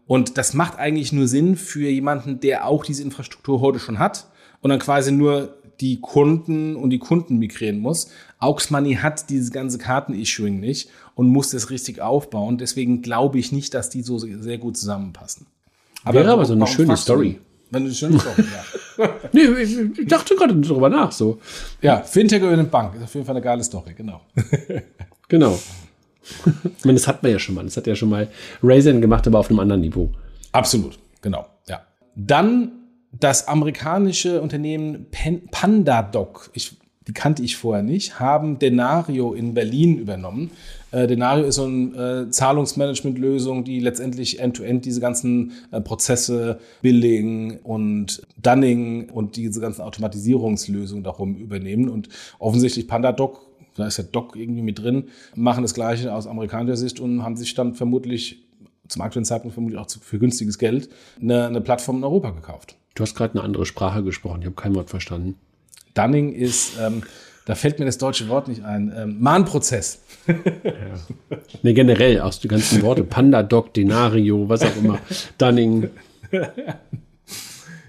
[0.06, 4.26] Und das macht eigentlich nur Sinn für jemanden, der auch diese Infrastruktur heute schon hat
[4.60, 8.10] und dann quasi nur die Kunden und die Kunden migrieren muss.
[8.40, 12.58] Aux Money hat dieses ganze Kartenissuing nicht und muss das richtig aufbauen.
[12.58, 15.46] Deswegen glaube ich nicht, dass die so sehr gut zusammenpassen.
[16.04, 17.40] Aber Wäre aber so eine schöne Story.
[17.70, 19.08] Wenn du schön ja.
[19.32, 21.12] nee, ich dachte gerade darüber nach.
[21.12, 21.38] So.
[21.82, 24.22] Ja, Fintech über eine Bank ist auf jeden Fall eine geile Story, genau.
[25.28, 25.58] genau.
[26.76, 27.64] ich meine, das hat man ja schon mal.
[27.64, 28.28] Das hat ja schon mal
[28.62, 30.10] Raisin gemacht, aber auf einem anderen Niveau.
[30.52, 31.82] Absolut, genau, ja.
[32.14, 32.72] Dann
[33.12, 35.06] das amerikanische Unternehmen
[35.50, 36.50] PandaDoc.
[36.54, 36.76] Ich
[37.08, 40.50] die kannte ich vorher nicht, haben Denario in Berlin übernommen.
[40.90, 46.60] Äh, Denario ist so eine äh, Zahlungsmanagement-Lösung, die letztendlich end-to-end -end diese ganzen äh, Prozesse,
[46.82, 51.88] Billing und Dunning und diese ganzen Automatisierungslösungen darum übernehmen.
[51.88, 52.08] Und
[52.38, 53.40] offensichtlich PandaDoc,
[53.76, 57.36] da ist ja Doc irgendwie mit drin, machen das Gleiche aus amerikanischer Sicht und haben
[57.36, 58.44] sich dann vermutlich
[58.88, 60.88] zum aktuellen Zeitpunkt vermutlich auch für günstiges Geld
[61.20, 62.76] eine, eine Plattform in Europa gekauft.
[62.94, 65.36] Du hast gerade eine andere Sprache gesprochen, ich habe kein Wort verstanden.
[65.94, 67.02] Dunning ist, ähm,
[67.48, 70.02] da fällt mir das deutsche Wort nicht ein, ähm, Mahnprozess.
[70.26, 70.34] ja.
[71.62, 74.98] Nee, generell aus den ganzen Worte, Panda, Doc, Denario, was auch immer,
[75.38, 75.88] Dunning.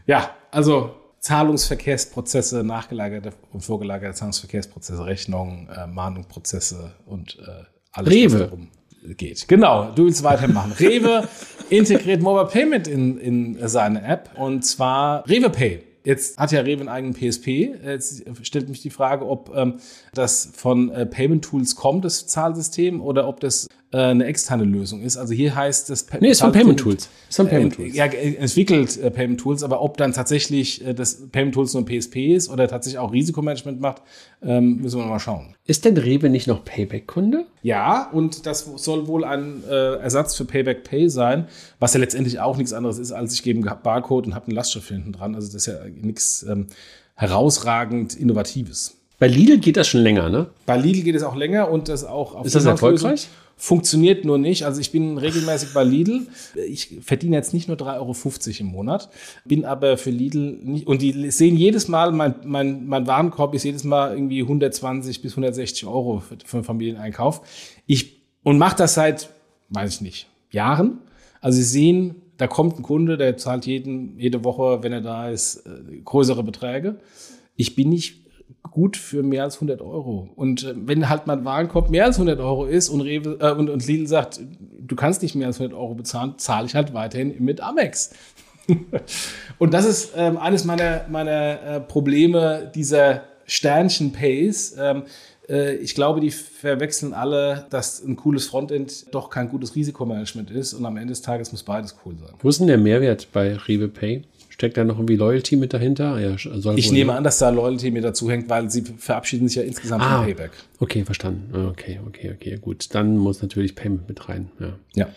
[0.08, 8.32] ja, also Zahlungsverkehrsprozesse, nachgelagerte und vorgelagerte Zahlungsverkehrsprozesse, Rechnungen, äh, Mahnungsprozesse und äh, alles, Rewe.
[8.32, 8.70] was darum
[9.18, 9.46] geht.
[9.50, 10.72] Genau, du willst weitermachen.
[10.80, 11.28] Rewe
[11.70, 15.89] integriert Mobile Payment in, in seine App und zwar Rewe Pay.
[16.10, 17.76] Jetzt hat ja Rewe einen eigenen PSP.
[17.86, 19.76] Jetzt stellt mich die Frage, ob ähm,
[20.12, 23.68] das von äh, Payment Tools kommt, das Zahlsystem, oder ob das
[23.98, 25.18] eine externe Lösung ist.
[25.18, 26.06] Also hier heißt es.
[26.20, 27.10] Nee, ist von Payment Tools.
[27.28, 27.94] Ist von Payment Tools.
[27.94, 31.84] Äh, ja, entwickelt äh, Payment Tools, aber ob dann tatsächlich äh, das Payment Tools nur
[31.84, 34.04] ein PSP ist oder tatsächlich auch Risikomanagement macht,
[34.44, 35.56] ähm, müssen wir mal schauen.
[35.66, 37.46] Ist denn Rewe nicht noch Payback-Kunde?
[37.64, 41.48] Ja, und das soll wohl ein äh, Ersatz für Payback Pay sein,
[41.80, 44.56] was ja letztendlich auch nichts anderes ist, als ich gebe einen Barcode und habe eine
[44.56, 45.34] Lastschrift hinten dran.
[45.34, 46.68] Also das ist ja nichts ähm,
[47.16, 48.96] herausragend Innovatives.
[49.20, 50.48] Bei Lidl geht das schon länger, ne?
[50.66, 53.28] Bei Lidl geht es auch länger und das auch auf Ist das erfolgreich?
[53.62, 54.64] Funktioniert nur nicht.
[54.64, 56.28] Also ich bin regelmäßig bei Lidl.
[56.70, 58.16] Ich verdiene jetzt nicht nur 3,50 Euro
[58.62, 59.10] im Monat,
[59.44, 63.66] bin aber für Lidl nicht, und die sehen jedes Mal, mein, mein, mein Warenkorb ist
[63.66, 67.42] jedes Mal irgendwie 120 bis 160 Euro für, für einen Familieneinkauf.
[67.86, 69.30] Ich, und mache das seit,
[69.68, 71.00] weiß ich nicht, Jahren.
[71.42, 75.30] Also sie sehen, da kommt ein Kunde, der zahlt jeden, jede Woche, wenn er da
[75.30, 77.00] ist, äh, größere Beträge.
[77.58, 78.26] Ich bin nicht
[78.72, 80.30] gut für mehr als 100 Euro.
[80.36, 83.70] Und äh, wenn halt mein Warenkorb mehr als 100 Euro ist und, Rewe, äh, und,
[83.70, 84.40] und Lidl sagt,
[84.80, 88.12] du kannst nicht mehr als 100 Euro bezahlen, zahle ich halt weiterhin mit Amex.
[89.58, 94.76] und das ist ähm, eines meiner, meiner äh, Probleme dieser Sternchen-Pays.
[94.80, 95.04] Ähm,
[95.50, 100.74] äh, ich glaube, die verwechseln alle, dass ein cooles Frontend doch kein gutes Risikomanagement ist
[100.74, 102.34] und am Ende des Tages muss beides cool sein.
[102.40, 104.24] Wo ist denn der Mehrwert bei Rewe Pay?
[104.60, 106.20] Steckt da noch irgendwie Loyalty mit dahinter?
[106.20, 106.36] Ja,
[106.76, 110.04] ich nehme an, dass da Loyalty mit dazu hängt, weil sie verabschieden sich ja insgesamt
[110.04, 110.52] ah, vom Payback.
[110.80, 111.50] Okay, verstanden.
[111.54, 112.94] Ah, okay, okay, okay, gut.
[112.94, 114.52] Dann muss natürlich Payment mit rein.
[114.60, 114.78] Ja.
[114.96, 115.08] ja.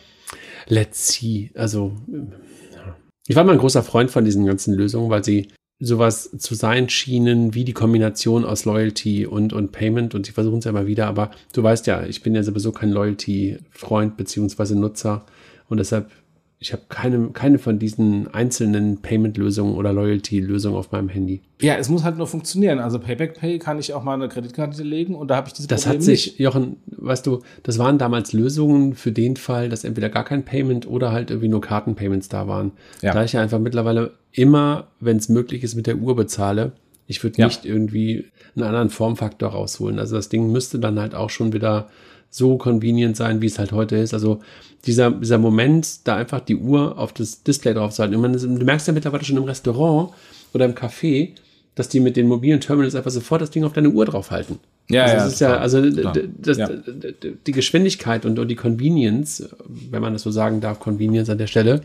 [0.68, 1.50] Let's see.
[1.56, 1.90] Also,
[3.26, 5.48] ich war mal ein großer Freund von diesen ganzen Lösungen, weil sie
[5.80, 10.58] sowas zu sein schienen wie die Kombination aus Loyalty und, und Payment und sie versuchen
[10.58, 14.78] es ja immer wieder, aber du weißt ja, ich bin ja sowieso kein Loyalty-Freund beziehungsweise
[14.78, 15.26] Nutzer
[15.68, 16.12] und deshalb
[16.62, 21.42] ich habe keine, keine von diesen einzelnen Payment-Lösungen oder Loyalty-Lösungen auf meinem Handy.
[21.60, 22.78] Ja, es muss halt nur funktionieren.
[22.78, 25.66] Also Payback Pay kann ich auch mal eine Kreditkarte legen und da habe ich diese
[25.66, 26.38] Das hat sich, nicht.
[26.38, 30.86] Jochen, weißt du, das waren damals Lösungen für den Fall, dass entweder gar kein Payment
[30.86, 32.70] oder halt irgendwie nur Kartenpayments da waren.
[33.00, 33.12] Ja.
[33.12, 36.72] Da ich ja einfach mittlerweile immer, wenn es möglich ist, mit der Uhr bezahle,
[37.08, 37.46] ich würde ja.
[37.46, 39.98] nicht irgendwie einen anderen Formfaktor rausholen.
[39.98, 41.88] Also das Ding müsste dann halt auch schon wieder
[42.32, 44.14] so convenient sein, wie es halt heute ist.
[44.14, 44.40] Also
[44.86, 48.16] dieser, dieser Moment, da einfach die Uhr auf das Display draufzuhalten.
[48.16, 50.10] Und man, du merkst ja mittlerweile schon im Restaurant
[50.54, 51.28] oder im Café,
[51.74, 54.58] dass die mit den mobilen Terminals einfach sofort das Ding auf deine Uhr draufhalten.
[54.88, 55.90] Ja, also ja, das ist ja, also
[56.38, 56.70] das, ja.
[57.46, 59.48] die Geschwindigkeit und, und die Convenience,
[59.90, 61.82] wenn man das so sagen darf, Convenience an der Stelle,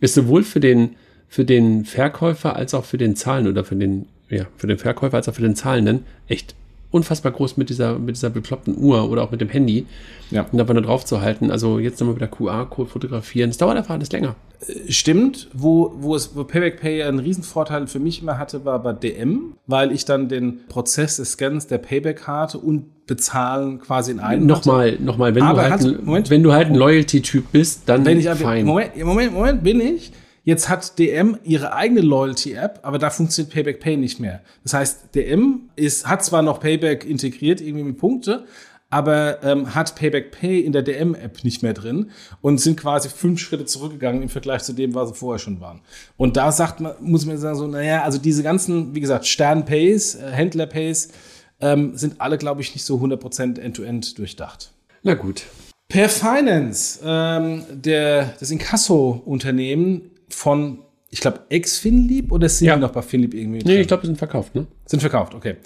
[0.00, 0.96] ist sowohl für den,
[1.28, 5.16] für den Verkäufer als auch für den Zahlen oder für den, ja, für den Verkäufer
[5.16, 6.56] als auch für den Zahlenden echt
[6.90, 9.86] unfassbar groß mit dieser, mit dieser bekloppten Uhr oder auch mit dem Handy.
[10.30, 10.46] Ja.
[10.50, 11.50] Und einfach nur drauf zu halten.
[11.50, 13.50] Also jetzt nochmal wieder QR-Code fotografieren.
[13.50, 14.34] Das dauert einfach alles länger.
[14.66, 15.48] Äh, stimmt.
[15.52, 19.54] Wo, wo, es, wo Payback Pay einen Riesenvorteil für mich immer hatte, war bei DM,
[19.66, 24.98] weil ich dann den Prozess des Scans der Payback-Karte und Bezahlen quasi in einem Nochmal,
[24.98, 28.66] nochmal, wenn, du halt, Moment, wenn du halt ein Loyalty-Typ bist, dann wenn ich, fein.
[28.66, 30.10] Moment, Moment, Moment, bin ich.
[30.46, 34.42] Jetzt hat DM ihre eigene Loyalty-App, aber da funktioniert Payback Pay nicht mehr.
[34.62, 38.46] Das heißt, DM ist, hat zwar noch Payback integriert, irgendwie mit Punkte,
[38.88, 43.40] aber ähm, hat Payback Pay in der DM-App nicht mehr drin und sind quasi fünf
[43.40, 45.80] Schritte zurückgegangen im Vergleich zu dem, was sie vorher schon waren.
[46.16, 50.14] Und da sagt man, muss man sagen, so, naja, also diese ganzen, wie gesagt, Stern-Pays,
[50.14, 51.08] äh, Händler-Pays,
[51.60, 54.70] ähm, sind alle, glaube ich, nicht so 100% end-to-end durchdacht.
[55.02, 55.42] Na gut.
[55.88, 62.74] Per Finance, ähm, der, das Inkasso-Unternehmen, von, ich glaube, ex-Finlieb oder sind ja.
[62.74, 63.64] die noch bei Finlieb irgendwie?
[63.64, 64.66] Nee, ich glaube, die sind verkauft, ne?
[64.86, 65.56] Sind verkauft, okay.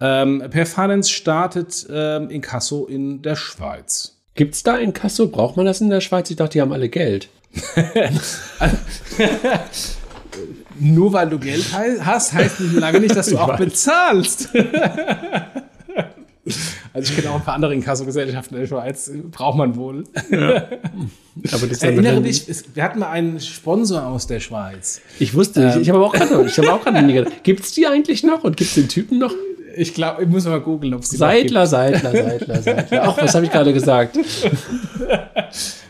[0.00, 4.16] Ähm, per Finance startet ähm, Inkasso in der Schweiz.
[4.34, 5.28] Gibt es da Inkasso?
[5.28, 6.30] Braucht man das in der Schweiz?
[6.30, 7.28] Ich dachte, die haben alle Geld.
[10.80, 14.50] Nur weil du Geld hast, heißt nicht lange nicht, dass du auch bezahlst.
[16.92, 20.04] Also ich kenne auch ein paar andere Inkassogesellschaften in der Schweiz, braucht man wohl.
[20.30, 20.64] Ja.
[21.52, 25.00] Aber das Erinnere dich, wir hatten mal einen Sponsor aus der Schweiz.
[25.18, 27.86] Ich wusste, ähm, ich, ich habe auch gerade, ich habe auch gerade Gibt es die
[27.86, 29.32] eigentlich noch und gibt es den Typen noch?
[29.76, 32.02] Ich glaube, ich muss mal googeln, ob es die Seidler, noch gibt.
[32.02, 33.02] Seidler, Seidler, Seidler.
[33.04, 34.18] Ach, was habe ich gerade gesagt?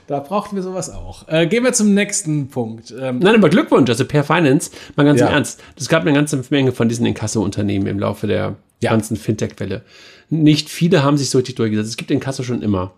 [0.09, 1.29] Da brauchten wir sowas auch.
[1.29, 2.95] Äh, gehen wir zum nächsten Punkt.
[2.99, 5.29] Ähm, Nein, aber Glückwunsch, also per Finance, mal ganz ja.
[5.29, 5.63] im Ernst.
[5.77, 8.91] Es gab eine ganze Menge von diesen Inkasso-Unternehmen im Laufe der ja.
[8.91, 9.83] ganzen Fintech-Welle.
[10.31, 11.91] Nicht viele haben sich so richtig durchgesetzt.
[11.91, 12.93] Es gibt Inkasso schon immer.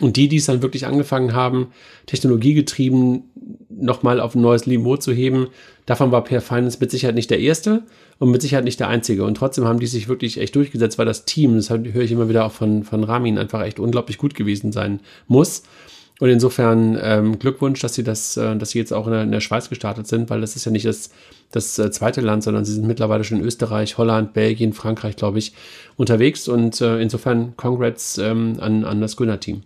[0.00, 1.72] Und die, die es dann wirklich angefangen haben,
[2.06, 3.24] technologiegetrieben
[3.68, 5.48] nochmal auf ein neues Niveau zu heben,
[5.84, 7.82] davon war Per Finance mit Sicherheit nicht der erste
[8.18, 9.24] und mit Sicherheit nicht der einzige.
[9.24, 12.28] Und trotzdem haben die sich wirklich echt durchgesetzt, weil das Team, das höre ich immer
[12.28, 15.64] wieder auch von, von Ramin, einfach echt unglaublich gut gewesen sein muss.
[16.20, 19.32] Und insofern ähm, Glückwunsch, dass sie das, äh, dass sie jetzt auch in der, in
[19.32, 21.10] der, Schweiz gestartet sind, weil das ist ja nicht das,
[21.50, 25.38] das äh, zweite Land, sondern sie sind mittlerweile schon in Österreich, Holland, Belgien, Frankreich, glaube
[25.38, 25.54] ich,
[25.96, 26.46] unterwegs.
[26.46, 29.62] Und äh, insofern Congrats ähm, an, an das Grüner-Team.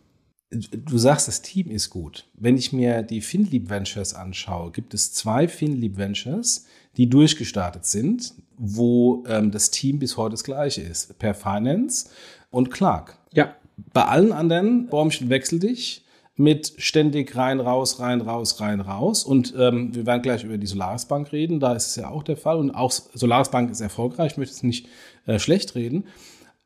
[0.50, 2.26] Du sagst, das Team ist gut.
[2.34, 8.32] Wenn ich mir die FinLeap Ventures anschaue, gibt es zwei FinLeap Ventures, die durchgestartet sind,
[8.56, 11.18] wo ähm, das Team bis heute das gleiche ist.
[11.18, 12.10] Per Finance
[12.50, 13.18] und Clark.
[13.32, 13.56] Ja.
[13.92, 16.03] Bei allen anderen, Bäumchen wechsel dich,
[16.36, 19.24] mit ständig rein, raus, rein, raus, rein, raus.
[19.24, 22.22] Und ähm, wir werden gleich über die Solaris Bank reden, da ist es ja auch
[22.22, 22.58] der Fall.
[22.58, 24.88] Und auch Solaris Bank ist erfolgreich, ich möchte es nicht
[25.26, 26.04] äh, schlecht reden.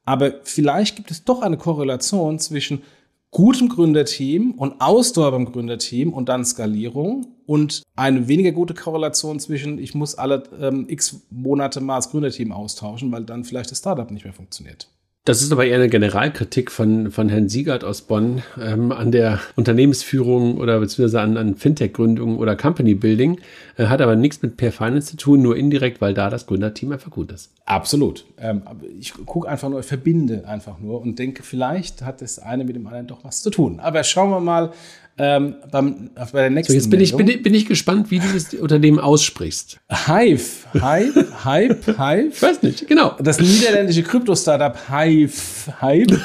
[0.05, 2.83] Aber vielleicht gibt es doch eine Korrelation zwischen
[3.31, 9.79] gutem Gründerteam und Ausdauer beim Gründerteam und dann Skalierung und eine weniger gute Korrelation zwischen,
[9.79, 14.11] ich muss alle ähm, x Monate mal das Gründerteam austauschen, weil dann vielleicht das Startup
[14.11, 14.89] nicht mehr funktioniert.
[15.29, 19.41] Das ist aber eher eine Generalkritik von, von Herrn Siegert aus Bonn ähm, an der
[19.57, 23.39] Unternehmensführung oder beziehungsweise an, an Fintech-Gründung oder Company-Building.
[23.77, 26.93] Äh, hat aber nichts mit Per Finance zu tun, nur indirekt, weil da das Gründerteam
[26.93, 27.51] einfach gut ist.
[27.67, 28.25] Absolut.
[28.39, 28.63] Ähm,
[28.99, 32.87] ich gucke einfach nur, verbinde einfach nur und denke, vielleicht hat das eine mit dem
[32.87, 33.81] anderen doch was zu tun.
[33.81, 34.73] Aber schauen wir mal,
[35.19, 38.21] ähm, beim, bei der nächsten so, jetzt bin ich, bin, ich, bin ich gespannt, wie
[38.21, 39.81] du das Unternehmen aussprichst.
[40.07, 40.43] Hive.
[40.73, 41.45] Hive?
[41.45, 41.87] Hype?
[41.87, 42.29] Hive?
[42.33, 43.17] Ich weiß nicht, genau.
[43.21, 45.73] Das niederländische Krypto-Startup Hive.
[45.81, 46.21] Hive.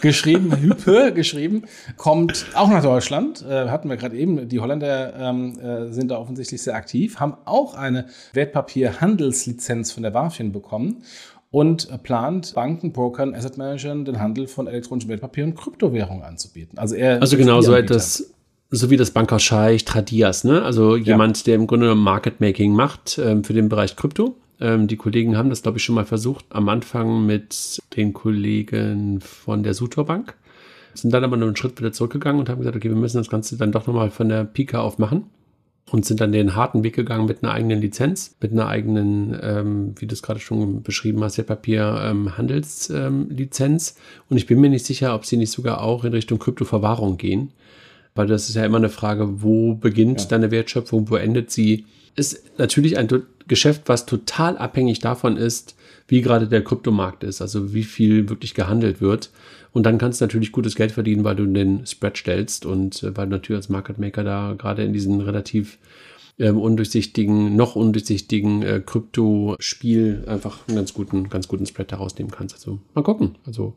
[0.00, 1.64] geschrieben, Hype geschrieben,
[1.96, 3.44] kommt auch nach Deutschland.
[3.48, 4.48] Äh, hatten wir gerade eben.
[4.48, 10.10] Die Holländer ähm, äh, sind da offensichtlich sehr aktiv, haben auch eine Wertpapierhandelslizenz von der
[10.10, 11.02] BaFin bekommen
[11.50, 16.78] und plant Banken, Brokern, Asset Managern den Handel von elektronischen Wertpapieren und Kryptowährungen anzubieten.
[16.78, 18.34] Also er also genau so etwas,
[18.70, 20.62] so wie das Banker Scheich Tradias, ne?
[20.62, 21.44] Also jemand, ja.
[21.44, 24.36] der im Grunde Market Making macht ähm, für den Bereich Krypto.
[24.60, 29.20] Ähm, die Kollegen haben das, glaube ich, schon mal versucht am Anfang mit den Kollegen
[29.20, 30.34] von der Sutor Bank.
[30.94, 33.30] sind dann aber nur einen Schritt wieder zurückgegangen und haben gesagt, okay, wir müssen das
[33.30, 35.30] Ganze dann doch nochmal von der Pika auf machen
[35.90, 39.94] und sind dann den harten Weg gegangen mit einer eigenen Lizenz, mit einer eigenen, ähm,
[39.98, 43.94] wie du es gerade schon beschrieben hast, Wertpapier ähm, Handelslizenz.
[43.96, 47.16] Ähm, und ich bin mir nicht sicher, ob sie nicht sogar auch in Richtung Kryptoverwahrung
[47.16, 47.52] gehen,
[48.14, 50.26] weil das ist ja immer eine Frage, wo beginnt ja.
[50.28, 51.86] deine Wertschöpfung, wo endet sie?
[52.16, 53.08] Ist natürlich ein
[53.46, 55.76] Geschäft, was total abhängig davon ist,
[56.08, 59.30] wie gerade der Kryptomarkt ist, also wie viel wirklich gehandelt wird.
[59.78, 63.16] Und dann kannst du natürlich gutes Geld verdienen, weil du den Spread stellst und äh,
[63.16, 65.78] weil du natürlich als Market Maker da gerade in diesen relativ
[66.40, 72.32] ähm, undurchsichtigen, noch undurchsichtigen äh, Krypto-Spiel einfach einen ganz guten, ganz guten Spread daraus nehmen
[72.32, 72.56] kannst.
[72.56, 73.36] Also mal gucken.
[73.46, 73.74] Also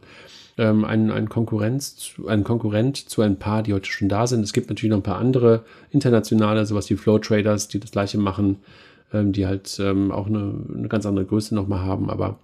[0.58, 4.42] ähm, ein, ein, Konkurrenz, ein Konkurrent zu ein paar, die heute schon da sind.
[4.42, 8.18] Es gibt natürlich noch ein paar andere internationale, sowas wie Flow Traders, die das gleiche
[8.18, 8.58] machen,
[9.14, 12.40] ähm, die halt ähm, auch eine, eine ganz andere Größe nochmal haben, aber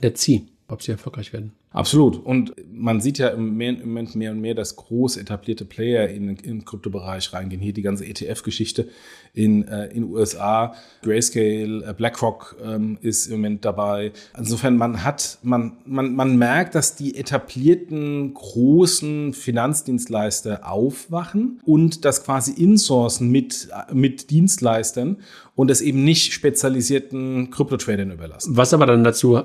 [0.00, 1.52] let's see, ob sie erfolgreich werden.
[1.72, 2.16] Absolut.
[2.16, 6.64] Und man sieht ja im, Moment mehr und mehr, dass groß etablierte Player in, den
[6.64, 7.62] Kryptobereich reingehen.
[7.62, 8.88] Hier die ganze ETF-Geschichte
[9.34, 14.12] in äh, in USA, Grayscale, äh, BlackRock ähm, ist im Moment dabei.
[14.36, 22.24] Insofern man hat man man man merkt, dass die etablierten großen Finanzdienstleister aufwachen und das
[22.24, 25.18] quasi insourcen mit mit Dienstleistern
[25.54, 28.56] und es eben nicht spezialisierten Kryptotradern überlassen.
[28.56, 29.42] Was aber dann dazu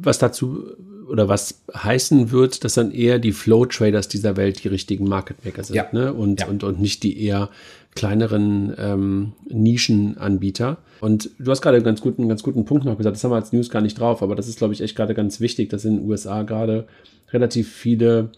[0.00, 0.64] was dazu
[1.08, 5.64] oder was heißen wird, dass dann eher die Flow-Traders dieser Welt die richtigen Market Maker
[5.64, 5.76] sind.
[5.76, 5.86] Ja.
[5.92, 6.12] Ne?
[6.12, 6.46] Und, ja.
[6.46, 7.48] und, und nicht die eher
[7.94, 10.78] kleineren ähm, Nischenanbieter.
[11.00, 13.36] Und du hast gerade einen ganz guten, ganz guten Punkt noch gesagt, das haben wir
[13.36, 15.84] als News gar nicht drauf, aber das ist, glaube ich, echt gerade ganz wichtig, dass
[15.84, 16.86] in den USA gerade
[17.32, 18.30] relativ viele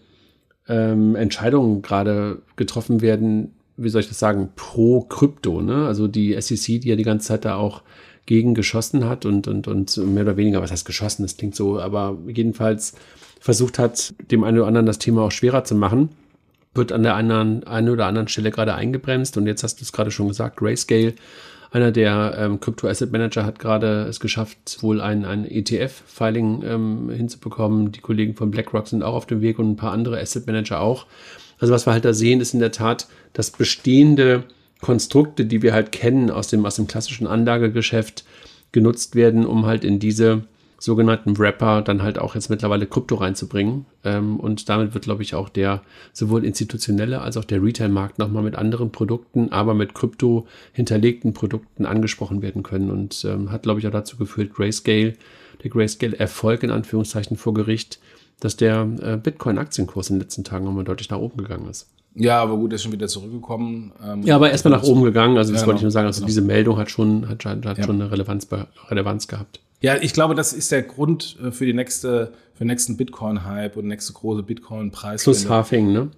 [0.67, 5.61] ähm, Entscheidungen gerade getroffen werden, wie soll ich das sagen, pro Krypto.
[5.61, 5.85] Ne?
[5.85, 7.81] Also die SEC, die ja die ganze Zeit da auch
[8.25, 11.79] gegen geschossen hat und, und, und mehr oder weniger, was heißt geschossen, das klingt so,
[11.79, 12.93] aber jedenfalls
[13.39, 16.09] versucht hat, dem einen oder anderen das Thema auch schwerer zu machen,
[16.73, 19.91] wird an der einen, einen oder anderen Stelle gerade eingebremst und jetzt hast du es
[19.91, 21.15] gerade schon gesagt, Grayscale,
[21.71, 27.09] einer der ähm, Crypto Asset Manager hat gerade es geschafft, wohl ein, ein ETF-Filing ähm,
[27.09, 27.93] hinzubekommen.
[27.93, 30.81] Die Kollegen von BlackRock sind auch auf dem Weg und ein paar andere Asset Manager
[30.81, 31.05] auch.
[31.59, 34.43] Also was wir halt da sehen, ist in der Tat, dass bestehende
[34.81, 38.25] Konstrukte, die wir halt kennen aus dem, aus dem klassischen Anlagegeschäft,
[38.71, 40.43] genutzt werden, um halt in diese
[40.81, 43.85] sogenannten Wrapper dann halt auch jetzt mittlerweile Krypto reinzubringen.
[44.03, 48.41] Ähm, und damit wird, glaube ich, auch der sowohl institutionelle als auch der Retail-Markt nochmal
[48.41, 52.89] mit anderen Produkten, aber mit Krypto hinterlegten Produkten angesprochen werden können.
[52.89, 55.13] Und ähm, hat, glaube ich, auch dazu geführt, Grayscale,
[55.63, 57.99] der Grayscale-Erfolg in Anführungszeichen vor Gericht,
[58.39, 61.87] dass der äh, Bitcoin-Aktienkurs in den letzten Tagen nochmal deutlich nach oben gegangen ist.
[62.15, 63.93] Ja, aber gut, er ist schon wieder zurückgekommen.
[64.03, 65.37] Ähm, ja, aber erstmal nach oben gegangen.
[65.37, 66.07] Also das ja, wollte ich nur sagen.
[66.07, 66.27] Also genau.
[66.27, 67.83] diese Meldung hat schon, hat, hat ja.
[67.83, 68.47] schon eine Relevanz,
[68.89, 69.61] Relevanz gehabt.
[69.81, 73.77] Ja, ich glaube, das ist der Grund äh, für die nächste, für den nächsten Bitcoin-Hype
[73.77, 75.23] und nächste große Bitcoin-Preis.
[75.23, 76.11] Plus Hafing, ne?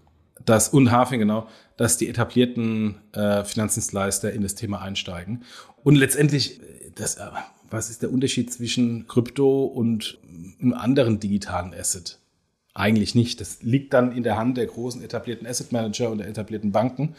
[0.46, 5.44] Das, und Hafing, genau, dass die etablierten äh, Finanzdienstleister in das Thema einsteigen.
[5.84, 7.28] Und letztendlich, äh, das, äh,
[7.70, 10.18] was ist der Unterschied zwischen Krypto und
[10.60, 12.20] einem anderen digitalen Asset?
[12.74, 13.40] Eigentlich nicht.
[13.40, 17.16] Das liegt dann in der Hand der großen etablierten Asset Manager und der etablierten Banken.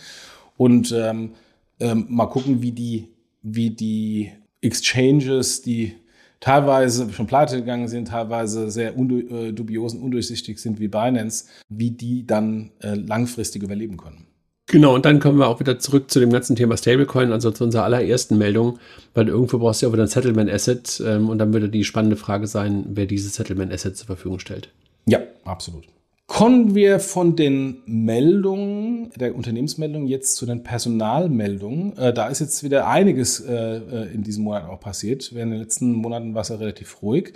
[0.56, 1.32] Und ähm,
[1.80, 3.08] ähm, mal gucken, wie die,
[3.42, 5.94] wie die Exchanges, die
[6.40, 11.90] teilweise schon pleite gegangen sind, teilweise sehr äh, dubios und undurchsichtig sind wie Binance, wie
[11.90, 14.26] die dann äh, langfristig überleben können.
[14.66, 17.64] Genau, und dann kommen wir auch wieder zurück zu dem ganzen Thema Stablecoin, also zu
[17.64, 18.78] unserer allerersten Meldung,
[19.12, 21.84] weil irgendwo brauchst du ja auch wieder ein Settlement Asset ähm, und dann würde die
[21.84, 24.70] spannende Frage sein, wer dieses Settlement Asset zur Verfügung stellt.
[25.06, 25.84] Ja, absolut.
[26.26, 31.96] Kommen wir von den Meldungen, der Unternehmensmeldung jetzt zu den Personalmeldungen.
[31.98, 35.34] Äh, da ist jetzt wieder einiges äh, äh, in diesem Monat auch passiert.
[35.34, 37.34] Während den letzten Monaten war es ja relativ ruhig.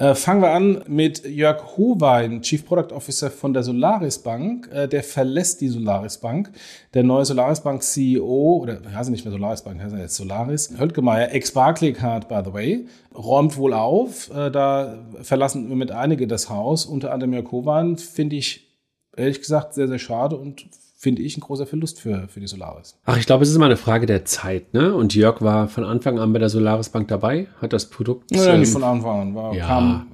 [0.00, 4.66] Äh, fangen wir an mit Jörg Howein, Chief Product Officer von der Solaris Bank.
[4.72, 6.50] Äh, der verlässt die Solaris Bank.
[6.94, 11.34] Der neue Solaris Bank CEO, oder heißt nicht mehr Solaris Bank, heißt jetzt Solaris, Höldgemeier,
[11.34, 14.30] ex-Barclaycard, by the way, räumt wohl auf.
[14.34, 17.98] Äh, da verlassen wir mit einige das Haus, unter anderem Jörg Howein.
[17.98, 18.70] Finde ich
[19.14, 20.64] ehrlich gesagt sehr, sehr schade und
[21.00, 22.98] finde ich, ein großer Verlust für, für die Solaris.
[23.06, 24.94] Ach, ich glaube, es ist immer eine Frage der Zeit, ne?
[24.94, 28.30] Und Jörg war von Anfang an bei der Solaris Bank dabei, hat das Produkt.
[28.30, 30.08] Ja, ähm, nicht von Anfang an, war, ja, kam,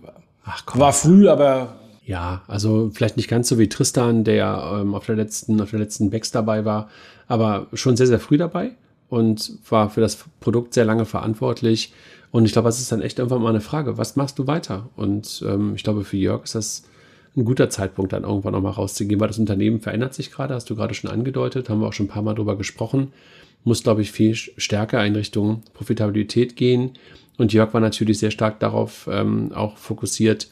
[0.45, 1.75] ach, komm, war früh, aber.
[2.05, 5.81] Ja, also vielleicht nicht ganz so wie Tristan, der ähm, auf der letzten, auf der
[5.81, 6.89] letzten Becks dabei war,
[7.27, 8.71] aber schon sehr, sehr früh dabei
[9.09, 11.93] und war für das Produkt sehr lange verantwortlich.
[12.31, 14.89] Und ich glaube, es ist dann echt irgendwann mal eine Frage, was machst du weiter?
[14.95, 16.85] Und ähm, ich glaube, für Jörg ist das
[17.37, 20.77] ein guter Zeitpunkt, dann irgendwann nochmal rauszugehen, weil das Unternehmen verändert sich gerade, hast du
[20.77, 23.13] gerade schon angedeutet, haben wir auch schon ein paar Mal drüber gesprochen,
[23.65, 26.93] muss, glaube ich, viel stärker in Richtung Profitabilität gehen.
[27.37, 30.49] Und Jörg war natürlich sehr stark darauf ähm, auch fokussiert,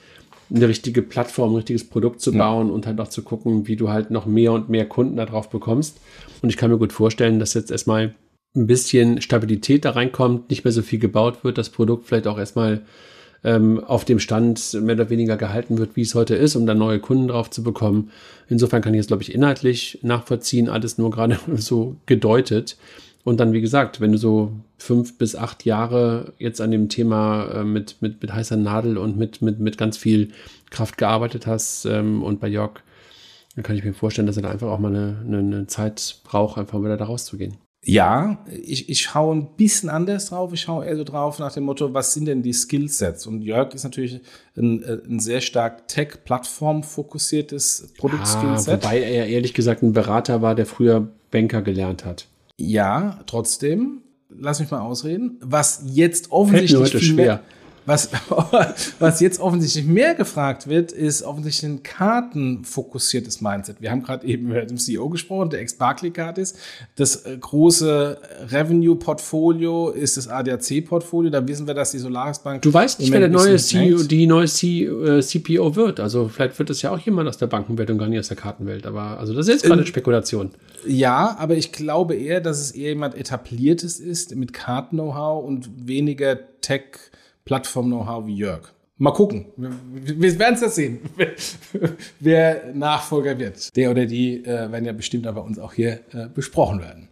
[0.55, 2.75] eine richtige Plattform, ein richtiges Produkt zu bauen ja.
[2.75, 5.99] und halt auch zu gucken, wie du halt noch mehr und mehr Kunden darauf bekommst.
[6.43, 8.15] Und ich kann mir gut vorstellen, dass jetzt erstmal
[8.55, 12.39] ein bisschen Stabilität da reinkommt, nicht mehr so viel gebaut wird, das Produkt vielleicht auch
[12.39, 12.83] erstmal
[13.45, 16.79] ähm, auf dem Stand mehr oder weniger gehalten wird, wie es heute ist, um dann
[16.79, 18.11] neue Kunden drauf zu bekommen.
[18.49, 22.77] Insofern kann ich es, glaube ich, inhaltlich nachvollziehen, alles nur gerade so gedeutet.
[23.23, 27.47] Und dann, wie gesagt, wenn du so fünf bis acht Jahre jetzt an dem Thema
[27.53, 30.31] äh, mit, mit, mit heißer Nadel und mit, mit, mit ganz viel
[30.71, 32.81] Kraft gearbeitet hast ähm, und bei Jörg,
[33.55, 36.21] dann kann ich mir vorstellen, dass er da einfach auch mal eine, eine, eine Zeit
[36.25, 37.57] braucht, einfach wieder da rauszugehen.
[37.87, 40.53] Ja, ich, ich schaue ein bisschen anders drauf.
[40.53, 43.27] Ich schaue eher so drauf nach dem Motto, was sind denn die Skillsets?
[43.27, 44.21] Und Jörg ist natürlich
[44.57, 48.85] ein, äh, ein sehr stark Tech-Plattform fokussiertes Produktskillset.
[48.85, 52.27] Ah, wobei er ehrlich gesagt ein Berater war, der früher Banker gelernt hat.
[52.57, 55.39] Ja, trotzdem, lass mich mal ausreden.
[55.41, 57.41] Was jetzt offensichtlich viel mehr,
[57.87, 58.11] was,
[58.99, 63.81] was jetzt offensichtlich mehr gefragt wird, ist offensichtlich ein kartenfokussiertes Mindset.
[63.81, 66.59] Wir haben gerade eben über den CEO gesprochen, der Ex-Barclay-Card ist.
[66.97, 68.19] Das äh, große
[68.51, 71.31] Revenue-Portfolio ist das ADAC-Portfolio.
[71.31, 72.63] Da wissen wir, dass die Solaris Bank.
[72.63, 76.01] Du weißt nicht, wer der neue CEO, die neue CPO äh, wird.
[76.01, 78.37] Also vielleicht wird es ja auch jemand aus der Bankenwelt und gar nicht aus der
[78.37, 78.87] Kartenwelt.
[78.87, 80.51] Aber also das ist jetzt gerade ähm, Spekulation.
[80.87, 86.39] Ja, aber ich glaube eher, dass es eher jemand etabliertes ist mit Karten-Know-how und weniger
[86.61, 87.11] Tech-
[87.45, 88.73] Plattform-Know-how wie Jörg.
[88.97, 89.47] Mal gucken.
[89.57, 91.01] Wir, werden es ja sehen,
[92.21, 93.75] wer Nachfolger wird.
[93.77, 97.09] Der oder die äh, werden ja bestimmt aber uns auch hier äh, besprochen werden.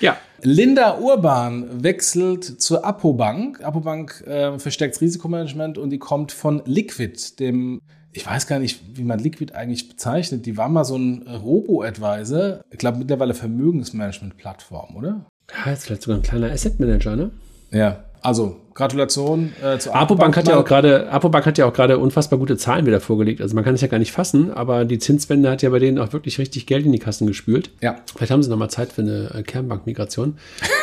[0.00, 0.16] Ja.
[0.42, 3.62] Linda Urban wechselt zur Apobank.
[3.62, 9.04] Apobank äh, verstärkt Risikomanagement und die kommt von Liquid, dem ich weiß gar nicht, wie
[9.04, 10.46] man Liquid eigentlich bezeichnet.
[10.46, 12.62] Die war mal so ein Robo-Advisor.
[12.70, 15.26] Ich glaube mittlerweile Vermögensmanagement-Plattform, oder?
[15.52, 17.30] Ja, jetzt vielleicht sogar ein kleiner Asset Manager, ne?
[17.70, 21.98] Ja, also Gratulation äh, zu Apobank hat ja auch gerade Apobank hat ja auch gerade
[21.98, 23.40] unfassbar gute Zahlen wieder vorgelegt.
[23.40, 25.98] Also man kann es ja gar nicht fassen, aber die Zinswende hat ja bei denen
[25.98, 27.70] auch wirklich richtig Geld in die Kassen gespült.
[27.80, 27.96] Ja.
[28.14, 30.38] Vielleicht haben sie noch mal Zeit für eine äh, Kernbankmigration.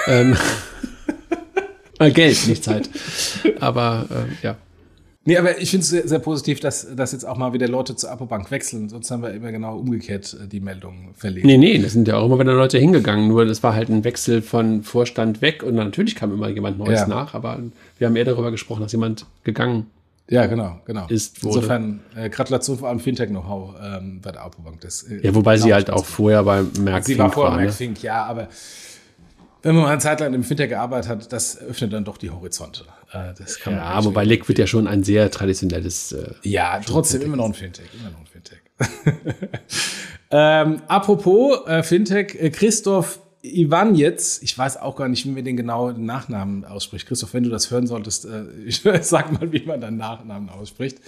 [0.07, 0.35] ähm,
[1.99, 2.89] äh, Geld, nicht Zeit.
[3.59, 4.57] Aber äh, ja.
[5.27, 7.95] Nee, aber ich finde es sehr, sehr, positiv, dass, dass jetzt auch mal wieder Leute
[7.95, 8.89] zur Apobank wechseln.
[8.89, 11.47] Sonst haben wir immer genau umgekehrt äh, die Meldung verlegt.
[11.47, 13.27] Nee, nee, das sind ja auch immer wieder Leute hingegangen.
[13.27, 17.01] Nur das war halt ein Wechsel von Vorstand weg und natürlich kam immer jemand Neues
[17.01, 17.07] ja.
[17.07, 17.33] nach.
[17.33, 17.59] Aber
[17.97, 19.87] wir haben eher darüber gesprochen, dass jemand gegangen
[20.27, 21.05] ja, genau, genau.
[21.07, 21.43] Ist.
[21.43, 24.81] Insofern äh, Gratulation vor allem Fintech-Know-how ähm, bei der Apobank.
[24.81, 27.65] Das, äh, ja, wobei sie halt auch vorher bei Merck Sie war vorher bei ne?
[27.67, 28.47] Merck Fink, ja, aber
[29.65, 32.29] wenn man mal eine Zeit lang im Fintech gearbeitet hat, das öffnet dann doch die
[32.29, 32.83] Horizonte.
[33.11, 36.11] Äh, das kann ja, wobei Liquid ja schon ein sehr traditionelles.
[36.11, 38.59] Äh, ja, trotzdem immer noch ein Fintech, immer noch ein Fintech.
[40.29, 43.19] ähm, apropos äh, Fintech, äh, Christoph
[43.53, 47.07] Ivan jetzt, ich weiß auch gar nicht, wie man den genau den Nachnamen ausspricht.
[47.07, 50.99] Christoph, wenn du das hören solltest, äh, ich sag mal, wie man deinen Nachnamen ausspricht.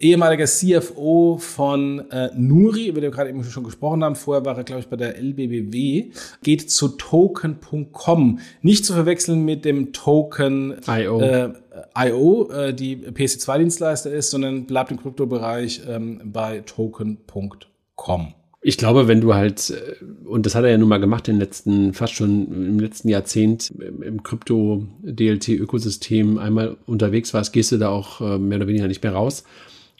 [0.00, 4.16] Ehemaliger CFO von äh, Nuri, über den wir gerade eben schon gesprochen haben.
[4.16, 6.10] Vorher war er, glaube ich, bei der LBBW.
[6.42, 8.38] Geht zu token.com.
[8.62, 11.20] Nicht zu verwechseln mit dem Token IO.
[11.20, 11.52] Äh,
[11.96, 18.34] IO, äh, die PC2-Dienstleister ist, sondern bleibt im Kryptobereich ähm, bei token.com.
[18.64, 21.34] Ich glaube, wenn du halt, äh, und das hat er ja nun mal gemacht in
[21.34, 27.88] den letzten, fast schon im letzten Jahrzehnt im Krypto-DLT-Ökosystem einmal unterwegs warst, gehst du da
[27.88, 29.42] auch äh, mehr oder weniger nicht mehr raus.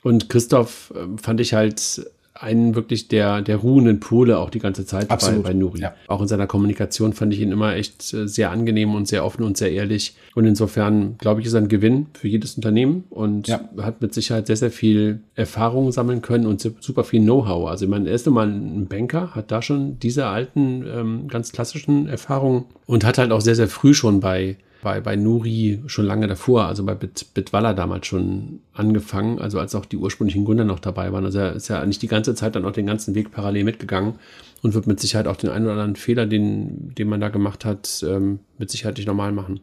[0.05, 2.07] Und Christoph äh, fand ich halt
[2.43, 5.45] einen wirklich der, der ruhenden Pole auch die ganze Zeit Absolut.
[5.45, 5.81] bei, bei Nuri.
[5.81, 5.95] Ja.
[6.09, 9.45] Auch in seiner Kommunikation fand ich ihn immer echt äh, sehr angenehm und sehr offen
[9.45, 10.17] und sehr ehrlich.
[10.35, 13.61] Und insofern, glaube ich, ist er ein Gewinn für jedes Unternehmen und ja.
[13.81, 17.69] hat mit Sicherheit sehr, sehr viel Erfahrung sammeln können und super viel Know-how.
[17.69, 21.29] Also ich meine, er ist nun mal ein Banker, hat da schon diese alten, ähm,
[21.29, 25.81] ganz klassischen Erfahrungen und hat halt auch sehr, sehr früh schon bei bei, bei Nuri
[25.87, 30.45] schon lange davor, also bei Bit, Bitwalla damals schon angefangen, also als auch die ursprünglichen
[30.45, 31.25] Gründer noch dabei waren.
[31.25, 34.17] Also er ist ja nicht die ganze Zeit dann auch den ganzen Weg parallel mitgegangen
[34.61, 37.65] und wird mit Sicherheit auch den einen oder anderen Fehler, den, den man da gemacht
[37.65, 39.61] hat, ähm, mit Sicherheit nicht normal machen.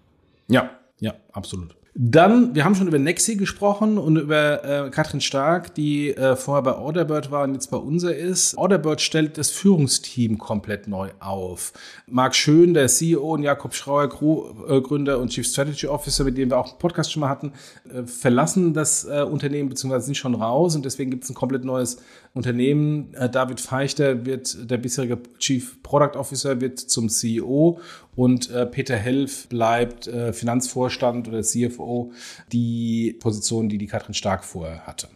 [0.48, 1.76] Ja, ja, absolut.
[1.96, 6.62] Dann, wir haben schon über Nexi gesprochen und über äh, Katrin Stark, die äh, vorher
[6.62, 8.56] bei Orderbird war und jetzt bei unser ist.
[8.58, 11.74] Orderbird stellt das Führungsteam komplett neu auf.
[12.06, 16.52] Marc Schön, der CEO und Jakob Schrauer, äh, Gründer und Chief Strategy Officer, mit dem
[16.52, 17.54] wir auch einen Podcast schon mal hatten,
[17.92, 20.00] äh, verlassen das äh, Unternehmen bzw.
[20.00, 21.98] sind schon raus und deswegen gibt es ein komplett neues
[22.34, 23.14] Unternehmen.
[23.14, 27.80] Äh, David Feichter wird der bisherige Chief Product Officer, wird zum CEO
[28.16, 32.12] und äh, Peter Helf bleibt äh, Finanzvorstand oder CFO,
[32.52, 35.08] die Position, die die Katrin Stark vorher hatte.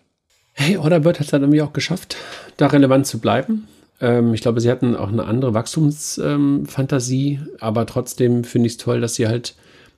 [0.53, 2.15] Hey, Orderbird hat es dann irgendwie auch geschafft,
[2.57, 3.67] da relevant zu bleiben.
[4.01, 8.77] Ähm, ich glaube, sie hatten auch eine andere Wachstumsfantasie, ähm, aber trotzdem finde ich es
[8.77, 9.55] toll, dass sie halt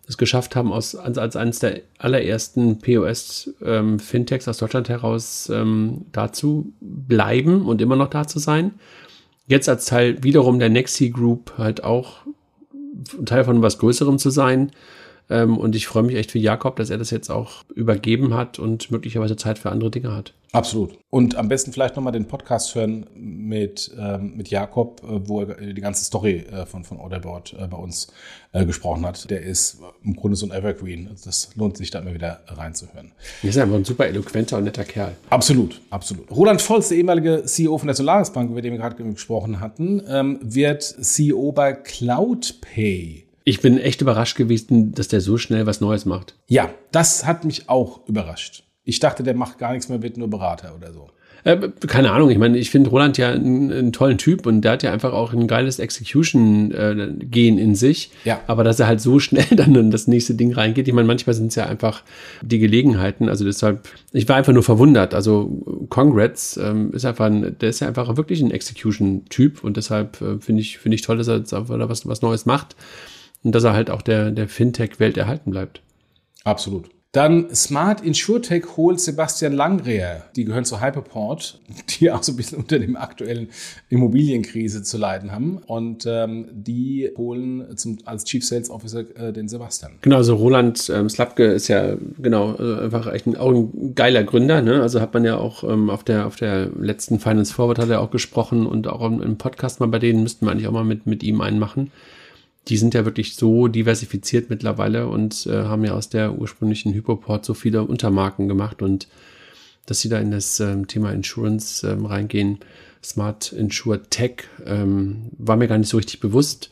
[0.08, 6.06] es geschafft haben, aus, als, als eines der allerersten POS-Fintechs ähm, aus Deutschland heraus ähm,
[6.12, 8.76] da zu bleiben und immer noch da zu sein.
[9.48, 12.18] Jetzt als Teil wiederum der Nexi Group halt auch
[13.26, 14.72] Teil von was Größerem zu sein.
[15.30, 18.60] Ähm, und ich freue mich echt für Jakob, dass er das jetzt auch übergeben hat
[18.60, 20.34] und möglicherweise Zeit für andere Dinge hat.
[20.56, 20.98] Absolut.
[21.10, 25.56] Und am besten vielleicht nochmal den Podcast hören mit, ähm, mit Jakob, äh, wo er
[25.56, 28.08] die ganze Story äh, von, von Orderboard äh, bei uns
[28.54, 29.30] äh, gesprochen hat.
[29.30, 31.10] Der ist im Grunde so ein Evergreen.
[31.26, 33.12] Das lohnt sich da immer wieder reinzuhören.
[33.44, 35.18] Er ist einfach ein super eloquenter und netter Kerl.
[35.30, 36.32] Absolut, absolut.
[36.32, 40.02] Roland Volz, der ehemalige CEO von der Solaris Bank, über den wir gerade gesprochen hatten,
[40.08, 43.25] ähm, wird CEO bei CloudPay.
[43.48, 46.34] Ich bin echt überrascht gewesen, dass der so schnell was Neues macht.
[46.48, 48.64] Ja, das hat mich auch überrascht.
[48.84, 51.10] Ich dachte, der macht gar nichts mehr, wird nur Berater oder so.
[51.44, 54.72] Äh, keine Ahnung, ich meine, ich finde Roland ja einen, einen, tollen Typ und der
[54.72, 58.10] hat ja einfach auch ein geiles Execution-Gen äh, in sich.
[58.24, 58.42] Ja.
[58.48, 61.36] Aber dass er halt so schnell dann in das nächste Ding reingeht, ich meine, manchmal
[61.36, 62.02] sind es ja einfach
[62.42, 63.30] die Gelegenheiten.
[63.30, 65.14] Also deshalb, ich war einfach nur verwundert.
[65.14, 70.20] Also Congrats ähm, ist einfach ein, der ist ja einfach wirklich ein Execution-Typ und deshalb
[70.22, 72.76] äh, finde ich, finde ich toll, dass er jetzt einfach was, was Neues macht
[73.46, 75.82] und dass er halt auch der, der Fintech-Welt erhalten bleibt.
[76.44, 76.90] Absolut.
[77.12, 80.26] Dann Smart InsurTech holt Sebastian Langreher.
[80.36, 83.48] Die gehören zu Hyperport, die auch so ein bisschen unter dem aktuellen
[83.88, 85.60] Immobilienkrise zu leiden haben.
[85.66, 89.94] Und ähm, die holen zum, als Chief Sales Officer äh, den Sebastian.
[90.02, 94.26] Genau, also Roland ähm, Slapke ist ja genau äh, einfach echt ein, auch ein geiler
[94.26, 94.62] Gründer.
[94.62, 94.82] Ne?
[94.82, 98.02] Also hat man ja auch ähm, auf, der, auf der letzten Finance Forward hat er
[98.02, 100.84] auch gesprochen und auch im, im Podcast mal bei denen müssten wir eigentlich auch mal
[100.84, 101.92] mit, mit ihm einen machen
[102.68, 107.46] die sind ja wirklich so diversifiziert mittlerweile und äh, haben ja aus der ursprünglichen Hypoport
[107.46, 109.08] so viele Untermarken gemacht und
[109.86, 112.60] dass sie da in das ähm, Thema Insurance ähm, reingehen,
[113.04, 116.72] Smart Insure Tech, ähm, war mir gar nicht so richtig bewusst.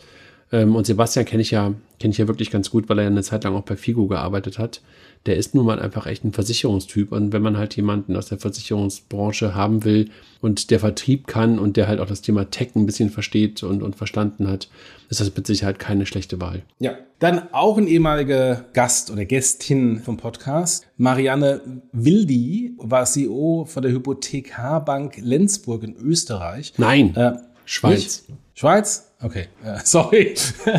[0.51, 3.09] Ähm, und Sebastian kenne ich ja, kenne ich ja wirklich ganz gut, weil er ja
[3.11, 4.81] eine Zeit lang auch bei Figo gearbeitet hat
[5.25, 7.11] der ist nun mal einfach echt ein Versicherungstyp.
[7.11, 10.09] Und wenn man halt jemanden aus der Versicherungsbranche haben will
[10.41, 13.83] und der Vertrieb kann und der halt auch das Thema Tech ein bisschen versteht und,
[13.83, 14.69] und verstanden hat,
[15.09, 16.63] ist das mit Sicherheit keine schlechte Wahl.
[16.79, 20.87] Ja, dann auch ein ehemaliger Gast oder Gästin vom Podcast.
[20.97, 26.73] Marianne Wildi war CEO von der Hypothek H-Bank Lenzburg in Österreich.
[26.77, 27.33] Nein, äh,
[27.65, 28.23] Schweiz.
[28.27, 28.39] Nicht?
[28.55, 29.09] Schweiz?
[29.21, 30.35] Okay, äh, sorry.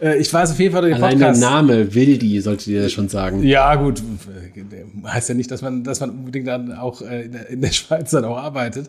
[0.00, 1.42] Äh, ich weiß auf jeden Fall den Allein Podcast.
[1.42, 3.42] der Name Wildi sollte dir schon sagen.
[3.42, 4.00] Ja, gut.
[5.04, 7.72] Heißt ja nicht, dass man, dass man unbedingt dann auch äh, in der, in der
[7.72, 8.88] Schweiz dann auch arbeitet.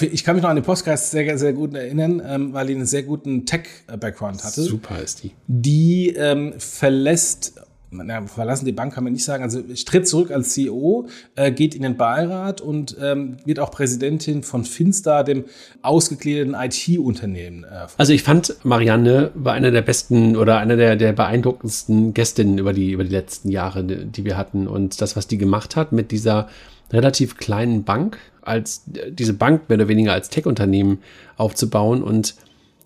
[0.00, 2.86] Ich kann mich noch an den Podcast sehr, sehr gut erinnern, ähm, weil die einen
[2.86, 4.62] sehr guten Tech-Background hatte.
[4.62, 5.32] Super ist die.
[5.48, 7.60] Die ähm, verlässt
[7.90, 9.42] na, verlassen die Bank kann man nicht sagen.
[9.42, 13.70] Also ich tritt zurück als CEO, äh, geht in den Beirat und ähm, wird auch
[13.70, 15.44] Präsidentin von Finstar, dem
[15.82, 17.64] ausgegliederten IT-Unternehmen.
[17.64, 17.86] Äh.
[17.96, 22.72] Also ich fand, Marianne war einer der besten oder einer der, der beeindruckendsten Gästinnen über
[22.72, 24.66] die, über die letzten Jahre, die wir hatten.
[24.66, 26.48] Und das, was die gemacht hat mit dieser
[26.92, 30.98] relativ kleinen Bank, als diese Bank mehr oder weniger als Tech-Unternehmen
[31.36, 32.34] aufzubauen und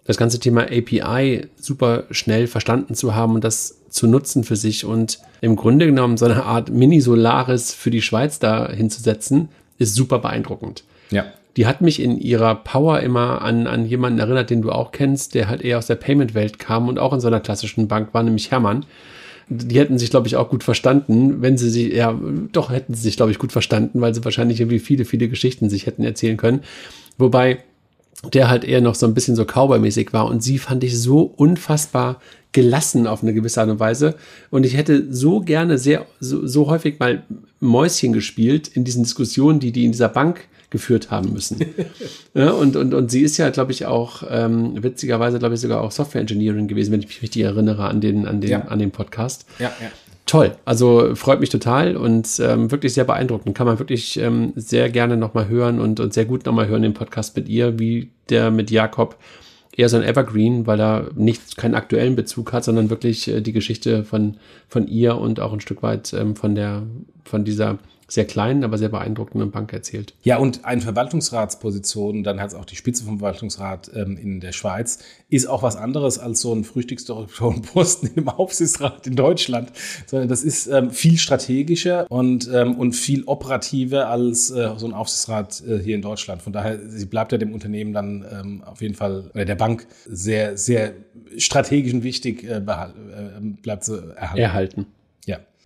[0.05, 4.85] das ganze Thema API super schnell verstanden zu haben und das zu nutzen für sich
[4.85, 9.49] und im Grunde genommen so eine Art Mini-Solaris für die Schweiz da hinzusetzen,
[9.79, 10.85] ist super beeindruckend.
[11.11, 11.27] Ja.
[11.57, 15.35] Die hat mich in ihrer Power immer an, an jemanden erinnert, den du auch kennst,
[15.35, 18.23] der halt eher aus der Payment-Welt kam und auch in so einer klassischen Bank war,
[18.23, 18.87] nämlich Hermann.
[19.49, 22.19] Die hätten sich, glaube ich, auch gut verstanden, wenn sie sich, ja,
[22.53, 25.69] doch hätten sie sich, glaube ich, gut verstanden, weil sie wahrscheinlich irgendwie viele, viele Geschichten
[25.69, 26.61] sich hätten erzählen können.
[27.19, 27.59] Wobei
[28.33, 31.23] der halt eher noch so ein bisschen so Cowboy-mäßig war und sie fand ich so
[31.23, 32.21] unfassbar
[32.53, 34.15] gelassen auf eine gewisse Art und Weise.
[34.51, 37.23] Und ich hätte so gerne sehr, so, so häufig mal
[37.61, 41.61] Mäuschen gespielt in diesen Diskussionen, die die in dieser Bank geführt haben müssen.
[42.35, 45.83] ja, und, und, und sie ist ja, glaube ich, auch ähm, witzigerweise, glaube ich, sogar
[45.83, 48.63] auch Software Engineering gewesen, wenn ich mich richtig erinnere an den, an den, ja.
[48.63, 49.47] an den Podcast.
[49.59, 49.91] Ja, ja.
[50.27, 53.57] Toll, also freut mich total und ähm, wirklich sehr beeindruckend.
[53.57, 56.95] Kann man wirklich ähm, sehr gerne nochmal hören und, und sehr gut nochmal hören den
[56.95, 59.17] Podcast mit ihr, wie der mit Jakob
[59.77, 63.53] eher so ein Evergreen, weil er nicht keinen aktuellen Bezug hat, sondern wirklich äh, die
[63.53, 64.37] Geschichte von,
[64.69, 66.83] von ihr und auch ein Stück weit ähm, von der,
[67.25, 67.79] von dieser
[68.13, 70.13] sehr kleinen, aber sehr beeindruckenden Bank erzählt.
[70.23, 74.53] Ja, und eine Verwaltungsratsposition, dann hat es auch die Spitze vom Verwaltungsrat ähm, in der
[74.53, 74.99] Schweiz,
[75.31, 79.73] ist auch was anderes als so ein Frühstücksdirektorenposten im Aufsichtsrat in Deutschland,
[80.05, 84.93] sondern das ist ähm, viel strategischer und, ähm, und viel operativer als äh, so ein
[84.93, 86.43] Aufsichtsrat äh, hier in Deutschland.
[86.43, 89.87] Von daher, sie bleibt ja dem Unternehmen dann ähm, auf jeden Fall, oder der Bank,
[90.07, 90.93] sehr, sehr
[91.39, 92.63] strategisch und wichtig äh, äh
[93.63, 94.39] bleibt sie erhalten.
[94.39, 94.87] erhalten.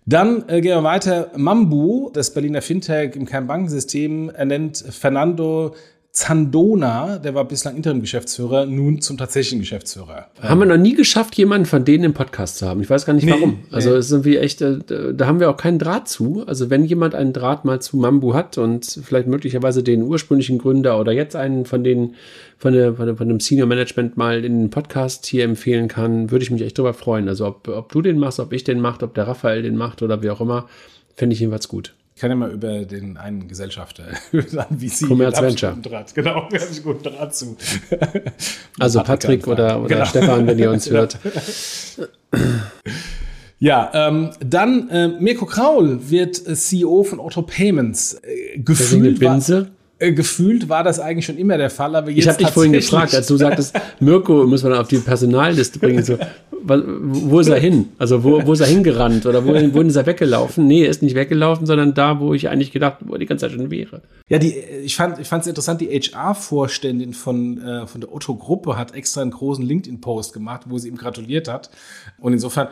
[0.09, 1.31] Dann äh, gehen wir weiter.
[1.35, 5.75] Mambu, das Berliner Fintech im Kernbankensystem, ernennt Fernando
[6.17, 10.25] Zandona, der war bislang Interim-Geschäftsführer, nun zum tatsächlichen Geschäftsführer.
[10.41, 12.81] Haben wir noch nie geschafft, jemanden von denen im Podcast zu haben.
[12.81, 13.59] Ich weiß gar nicht Nee, warum.
[13.71, 13.97] Also nee.
[13.97, 14.79] es ist irgendwie echt, äh,
[15.13, 16.43] da haben wir auch keinen Draht zu.
[16.47, 20.99] Also wenn jemand einen Draht mal zu Mambu hat und vielleicht möglicherweise den ursprünglichen Gründer
[20.99, 22.15] oder jetzt einen von den
[22.57, 26.31] von, der, von, der, von dem Senior Management mal in den Podcast hier empfehlen kann,
[26.31, 27.29] würde ich mich echt drüber freuen.
[27.29, 30.01] Also ob, ob du den machst, ob ich den macht, ob der Raphael den macht
[30.01, 30.67] oder wie auch immer,
[31.15, 31.93] fände ich jedenfalls gut.
[32.17, 34.05] Ich kann ja mal über den einen Gesellschafter
[34.47, 35.77] sagen, wie sie Commerz Venture.
[35.79, 36.15] Draht.
[36.15, 37.55] Genau, wir haben guten Draht zu.
[38.79, 40.05] Also Patrick oder, oder Genau.
[40.05, 41.19] Stefan, wenn ihr uns hört.
[43.59, 48.15] Ja, ähm, dann äh, Mirko Kraul wird äh, CEO von Otto Payments.
[48.23, 49.67] Äh, gefühlt, Binse.
[49.99, 52.73] Äh, gefühlt war das eigentlich schon immer der Fall, aber jetzt Ich habe dich vorhin
[52.73, 56.03] gefragt, als du sagtest, Mirko wir dann auf die Personalliste bringen.
[56.03, 56.17] So,
[56.61, 57.89] wo ist er hin?
[57.97, 59.25] Also wo, wo ist er hingerannt?
[59.25, 60.67] Oder wohin, wohin ist er weggelaufen?
[60.67, 63.47] Nee, er ist nicht weggelaufen, sondern da, wo ich eigentlich gedacht, wo er die ganze
[63.47, 64.01] Zeit schon wäre.
[64.27, 68.93] Ja, die, ich fand ich fand's interessant, die HR-Vorständin von, äh, von der Otto-Gruppe hat
[68.93, 71.71] extra einen großen LinkedIn-Post gemacht, wo sie ihm gratuliert hat.
[72.19, 72.67] Und insofern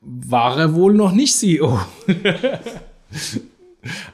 [0.00, 1.78] war er wohl noch nicht CEO.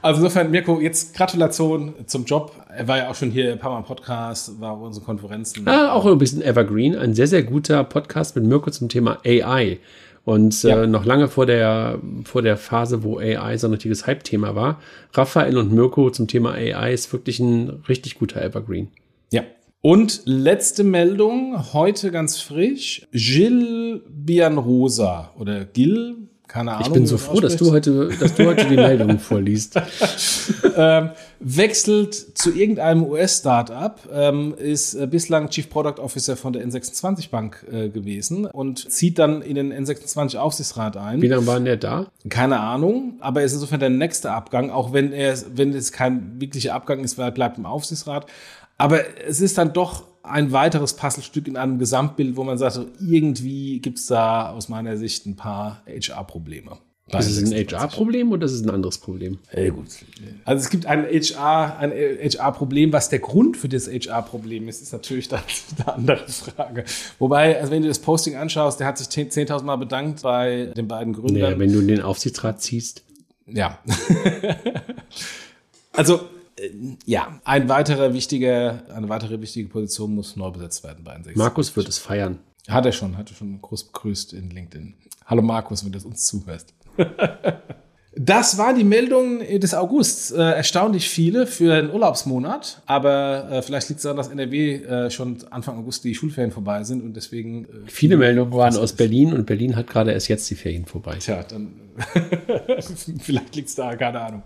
[0.01, 2.51] also insofern, Mirko, jetzt Gratulation zum Job.
[2.75, 5.67] Er war ja auch schon hier ein paar Mal im Podcast, war auf unseren Konferenzen.
[5.67, 6.95] Ah, auch ein bisschen Evergreen.
[6.95, 9.79] Ein sehr, sehr guter Podcast mit Mirko zum Thema AI.
[10.23, 10.83] Und Ja.
[10.83, 14.79] äh, noch lange vor der, vor der Phase, wo AI so ein richtiges Hype-Thema war.
[15.13, 18.89] Raphael und Mirko zum Thema AI ist wirklich ein richtig guter Evergreen.
[19.31, 19.41] Ja.
[19.81, 23.07] Und letzte Meldung, heute ganz frisch.
[23.11, 26.17] Gilles Bianrosa oder Gil,
[26.51, 26.87] keine Ahnung.
[26.87, 29.79] Ich bin so froh, dass du heute, dass du heute die Meldung vorliest.
[30.75, 37.29] ähm, wechselt zu irgendeinem US-Startup, ähm, ist äh, bislang Chief Product Officer von der N26
[37.29, 41.21] Bank äh, gewesen und zieht dann in den N26 Aufsichtsrat ein.
[41.21, 42.07] Wie lange waren der da?
[42.27, 46.41] Keine Ahnung, aber er ist insofern der nächste Abgang, auch wenn er, wenn es kein
[46.41, 48.25] wirklicher Abgang ist, weil er bleibt im Aufsichtsrat.
[48.77, 52.85] Aber es ist dann doch ein weiteres Puzzlestück in einem Gesamtbild, wo man sagt, so
[52.99, 56.77] irgendwie gibt es da aus meiner Sicht ein paar HR-Probleme.
[57.19, 59.39] Ist es ein HR-Problem oder ist es ein anderes Problem?
[59.53, 59.87] Ja, gut.
[60.45, 62.93] Also es gibt ein HR, ein HR-Problem.
[62.93, 65.41] Was der Grund für das HR-Problem ist, ist natürlich dann
[65.77, 66.85] eine andere Frage.
[67.19, 70.71] Wobei, also wenn du das Posting anschaust, der hat sich 10 10.000 Mal bedankt bei
[70.77, 71.59] den beiden Naja, Gründern.
[71.59, 73.03] wenn du in den Aufsichtsrat ziehst.
[73.45, 73.79] Ja.
[75.91, 76.21] also,
[77.05, 81.37] ja, ein weiterer wichtiger, eine weitere wichtige Position muss neu besetzt werden bei N6.
[81.37, 82.39] Markus wird es feiern.
[82.67, 84.93] Hat er schon, hat er schon groß begrüßt in LinkedIn.
[85.25, 86.73] Hallo Markus, wenn du uns zuhörst.
[88.13, 90.31] Das war die Meldung des Augusts.
[90.31, 95.09] Äh, erstaunlich viele für einen Urlaubsmonat, aber äh, vielleicht liegt es daran, dass NRW äh,
[95.09, 97.63] schon Anfang August die Schulferien vorbei sind und deswegen.
[97.65, 101.15] Äh, Viele Meldungen waren aus Berlin und Berlin hat gerade erst jetzt die Ferien vorbei.
[101.19, 101.73] Tja, dann
[103.19, 104.43] vielleicht liegt es da, keine Ahnung.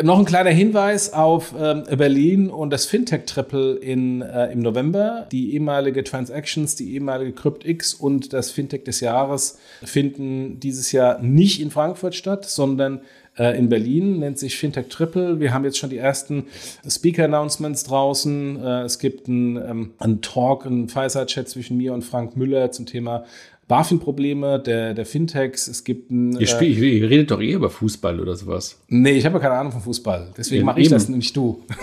[0.00, 5.26] Noch ein kleiner Hinweis auf ähm, Berlin und das Fintech-Triple in, äh, im November.
[5.30, 11.60] Die ehemalige Transactions, die ehemalige CryptX und das Fintech des Jahres finden dieses Jahr nicht
[11.60, 13.02] in Frankfurt statt, sondern
[13.36, 15.40] äh, in Berlin, nennt sich Fintech Triple.
[15.40, 16.46] Wir haben jetzt schon die ersten
[16.88, 18.64] Speaker-Announcements draußen.
[18.64, 23.26] Äh, es gibt einen, ähm, Talk, einen Fireside-Chat zwischen mir und Frank Müller zum Thema
[23.68, 25.68] BaFin-Probleme der, der Fintechs.
[25.68, 28.80] Es gibt ein, Ihr, spielt, ihr redet doch eh über Fußball oder sowas.
[28.88, 30.32] Nee, ich habe ja keine Ahnung von Fußball.
[30.36, 31.62] Deswegen Ja, mache ich das, nicht du.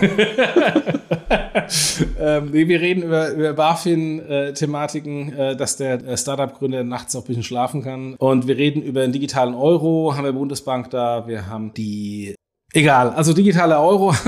[2.20, 7.26] ähm, nee, wir reden über, über BaFin-Thematiken, äh, dass der äh, Startup-Gründer nachts noch ein
[7.26, 8.14] bisschen schlafen kann.
[8.18, 12.34] Und wir reden über den digitalen Euro, haben wir Bundesbank da, wir haben die.
[12.72, 14.14] Egal, also digitale Euro.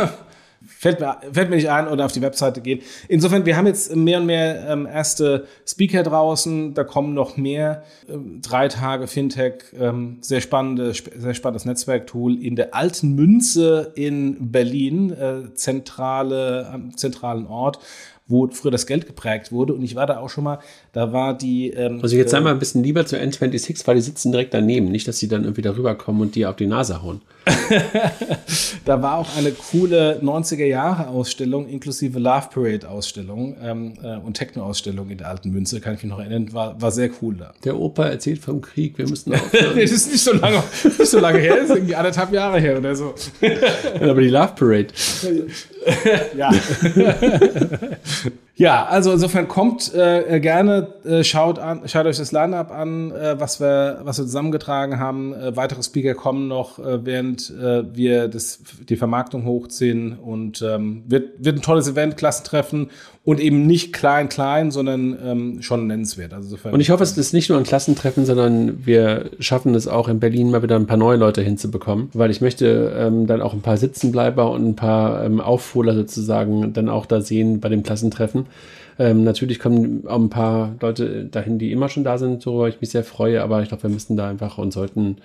[0.67, 2.81] Fällt mir, fällt mir nicht ein oder auf die Webseite gehen.
[3.09, 6.75] Insofern, wir haben jetzt mehr und mehr ähm, erste Speaker draußen.
[6.75, 7.83] Da kommen noch mehr.
[8.09, 13.93] Ähm, drei Tage Fintech, ähm, sehr, spannende, sp- sehr spannendes Netzwerktool in der Alten Münze
[13.95, 17.79] in Berlin, äh, zentrale, am zentralen Ort,
[18.33, 19.75] wo früher das Geld geprägt wurde.
[19.75, 20.59] Und ich war da auch schon mal.
[20.93, 21.71] Da war die.
[21.71, 24.55] Ähm, Also jetzt äh, sei mal ein bisschen lieber zu N26, weil die sitzen direkt
[24.55, 24.91] daneben.
[24.91, 27.21] Nicht, dass sie dann irgendwie darüber kommen und dir auf die Nase hauen.
[28.85, 35.29] Da war auch eine coole 90er-Jahre-Ausstellung inklusive Love Parade-Ausstellung ähm, äh, und Techno-Ausstellung in der
[35.29, 37.53] Alten Münze, kann ich mich noch erinnern, war, war sehr cool da.
[37.65, 39.79] Der Opa erzählt vom Krieg, wir müssen aufhören.
[39.79, 42.79] das ist nicht so lange, nicht so lange her, das ist irgendwie anderthalb Jahre her
[42.79, 43.15] oder so.
[44.01, 44.89] Aber die Love Parade.
[46.35, 46.51] Ja.
[48.63, 53.35] Ja, also insofern kommt äh, gerne, äh, schaut an, schaut euch das Line-Up an, äh,
[53.41, 55.35] was wir, was wir zusammengetragen haben.
[55.35, 61.03] Äh, weitere Speaker kommen noch, äh, während äh, wir das, die Vermarktung hochziehen und ähm,
[61.09, 62.91] wird, wird ein tolles Event, Klassentreffen
[63.25, 66.33] und eben nicht klein, klein, sondern ähm, schon nennenswert.
[66.33, 69.87] Also insofern, und ich hoffe, es ist nicht nur ein Klassentreffen, sondern wir schaffen es
[69.87, 73.41] auch in Berlin mal wieder ein paar neue Leute hinzubekommen, weil ich möchte ähm, dann
[73.41, 77.69] auch ein paar Sitzenbleiber und ein paar ähm, Aufholer sozusagen dann auch da sehen bei
[77.69, 78.47] dem Klassentreffen.
[78.99, 82.81] Ähm, natürlich kommen auch ein paar Leute dahin, die immer schon da sind, worüber ich
[82.81, 85.17] mich sehr freue, aber ich glaube, wir müssen da einfach und sollten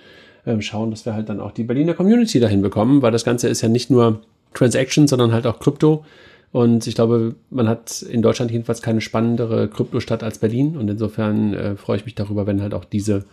[0.46, 3.48] ähm, schauen, dass wir halt dann auch die Berliner Community dahin bekommen, weil das Ganze
[3.48, 4.22] ist ja nicht nur
[4.54, 6.04] Transaction, sondern halt auch Krypto.
[6.50, 10.76] Und ich glaube, man hat in Deutschland jedenfalls keine spannendere Kryptostadt als Berlin.
[10.78, 13.26] Und insofern äh, freue ich mich darüber, wenn halt auch diese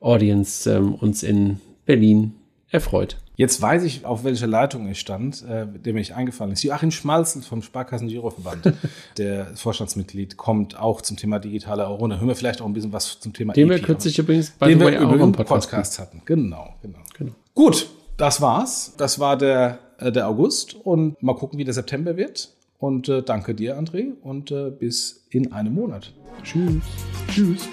[0.00, 2.32] Audience ähm, uns in Berlin
[2.70, 3.16] erfreut.
[3.36, 6.62] Jetzt weiß ich, auf welcher Leitung ich stand, äh, der mir eingefallen ist.
[6.64, 8.72] Joachim Schmalzel vom Sparkassen Giroverband,
[9.18, 12.08] der Vorstandsmitglied, kommt auch zum Thema digitale Euro.
[12.08, 14.50] Da hören wir vielleicht auch ein bisschen was zum Thema Den EP, wir kürzlich übrigens
[14.50, 16.22] bei den wir auch im Podcast, Podcast hatten.
[16.24, 17.32] Genau, genau, genau.
[17.54, 18.94] Gut, das war's.
[18.96, 22.50] Das war der, äh, der August und mal gucken, wie der September wird.
[22.78, 26.12] Und äh, danke dir, André, und äh, bis in einem Monat.
[26.44, 26.82] Tschüss.
[27.28, 27.68] Tschüss.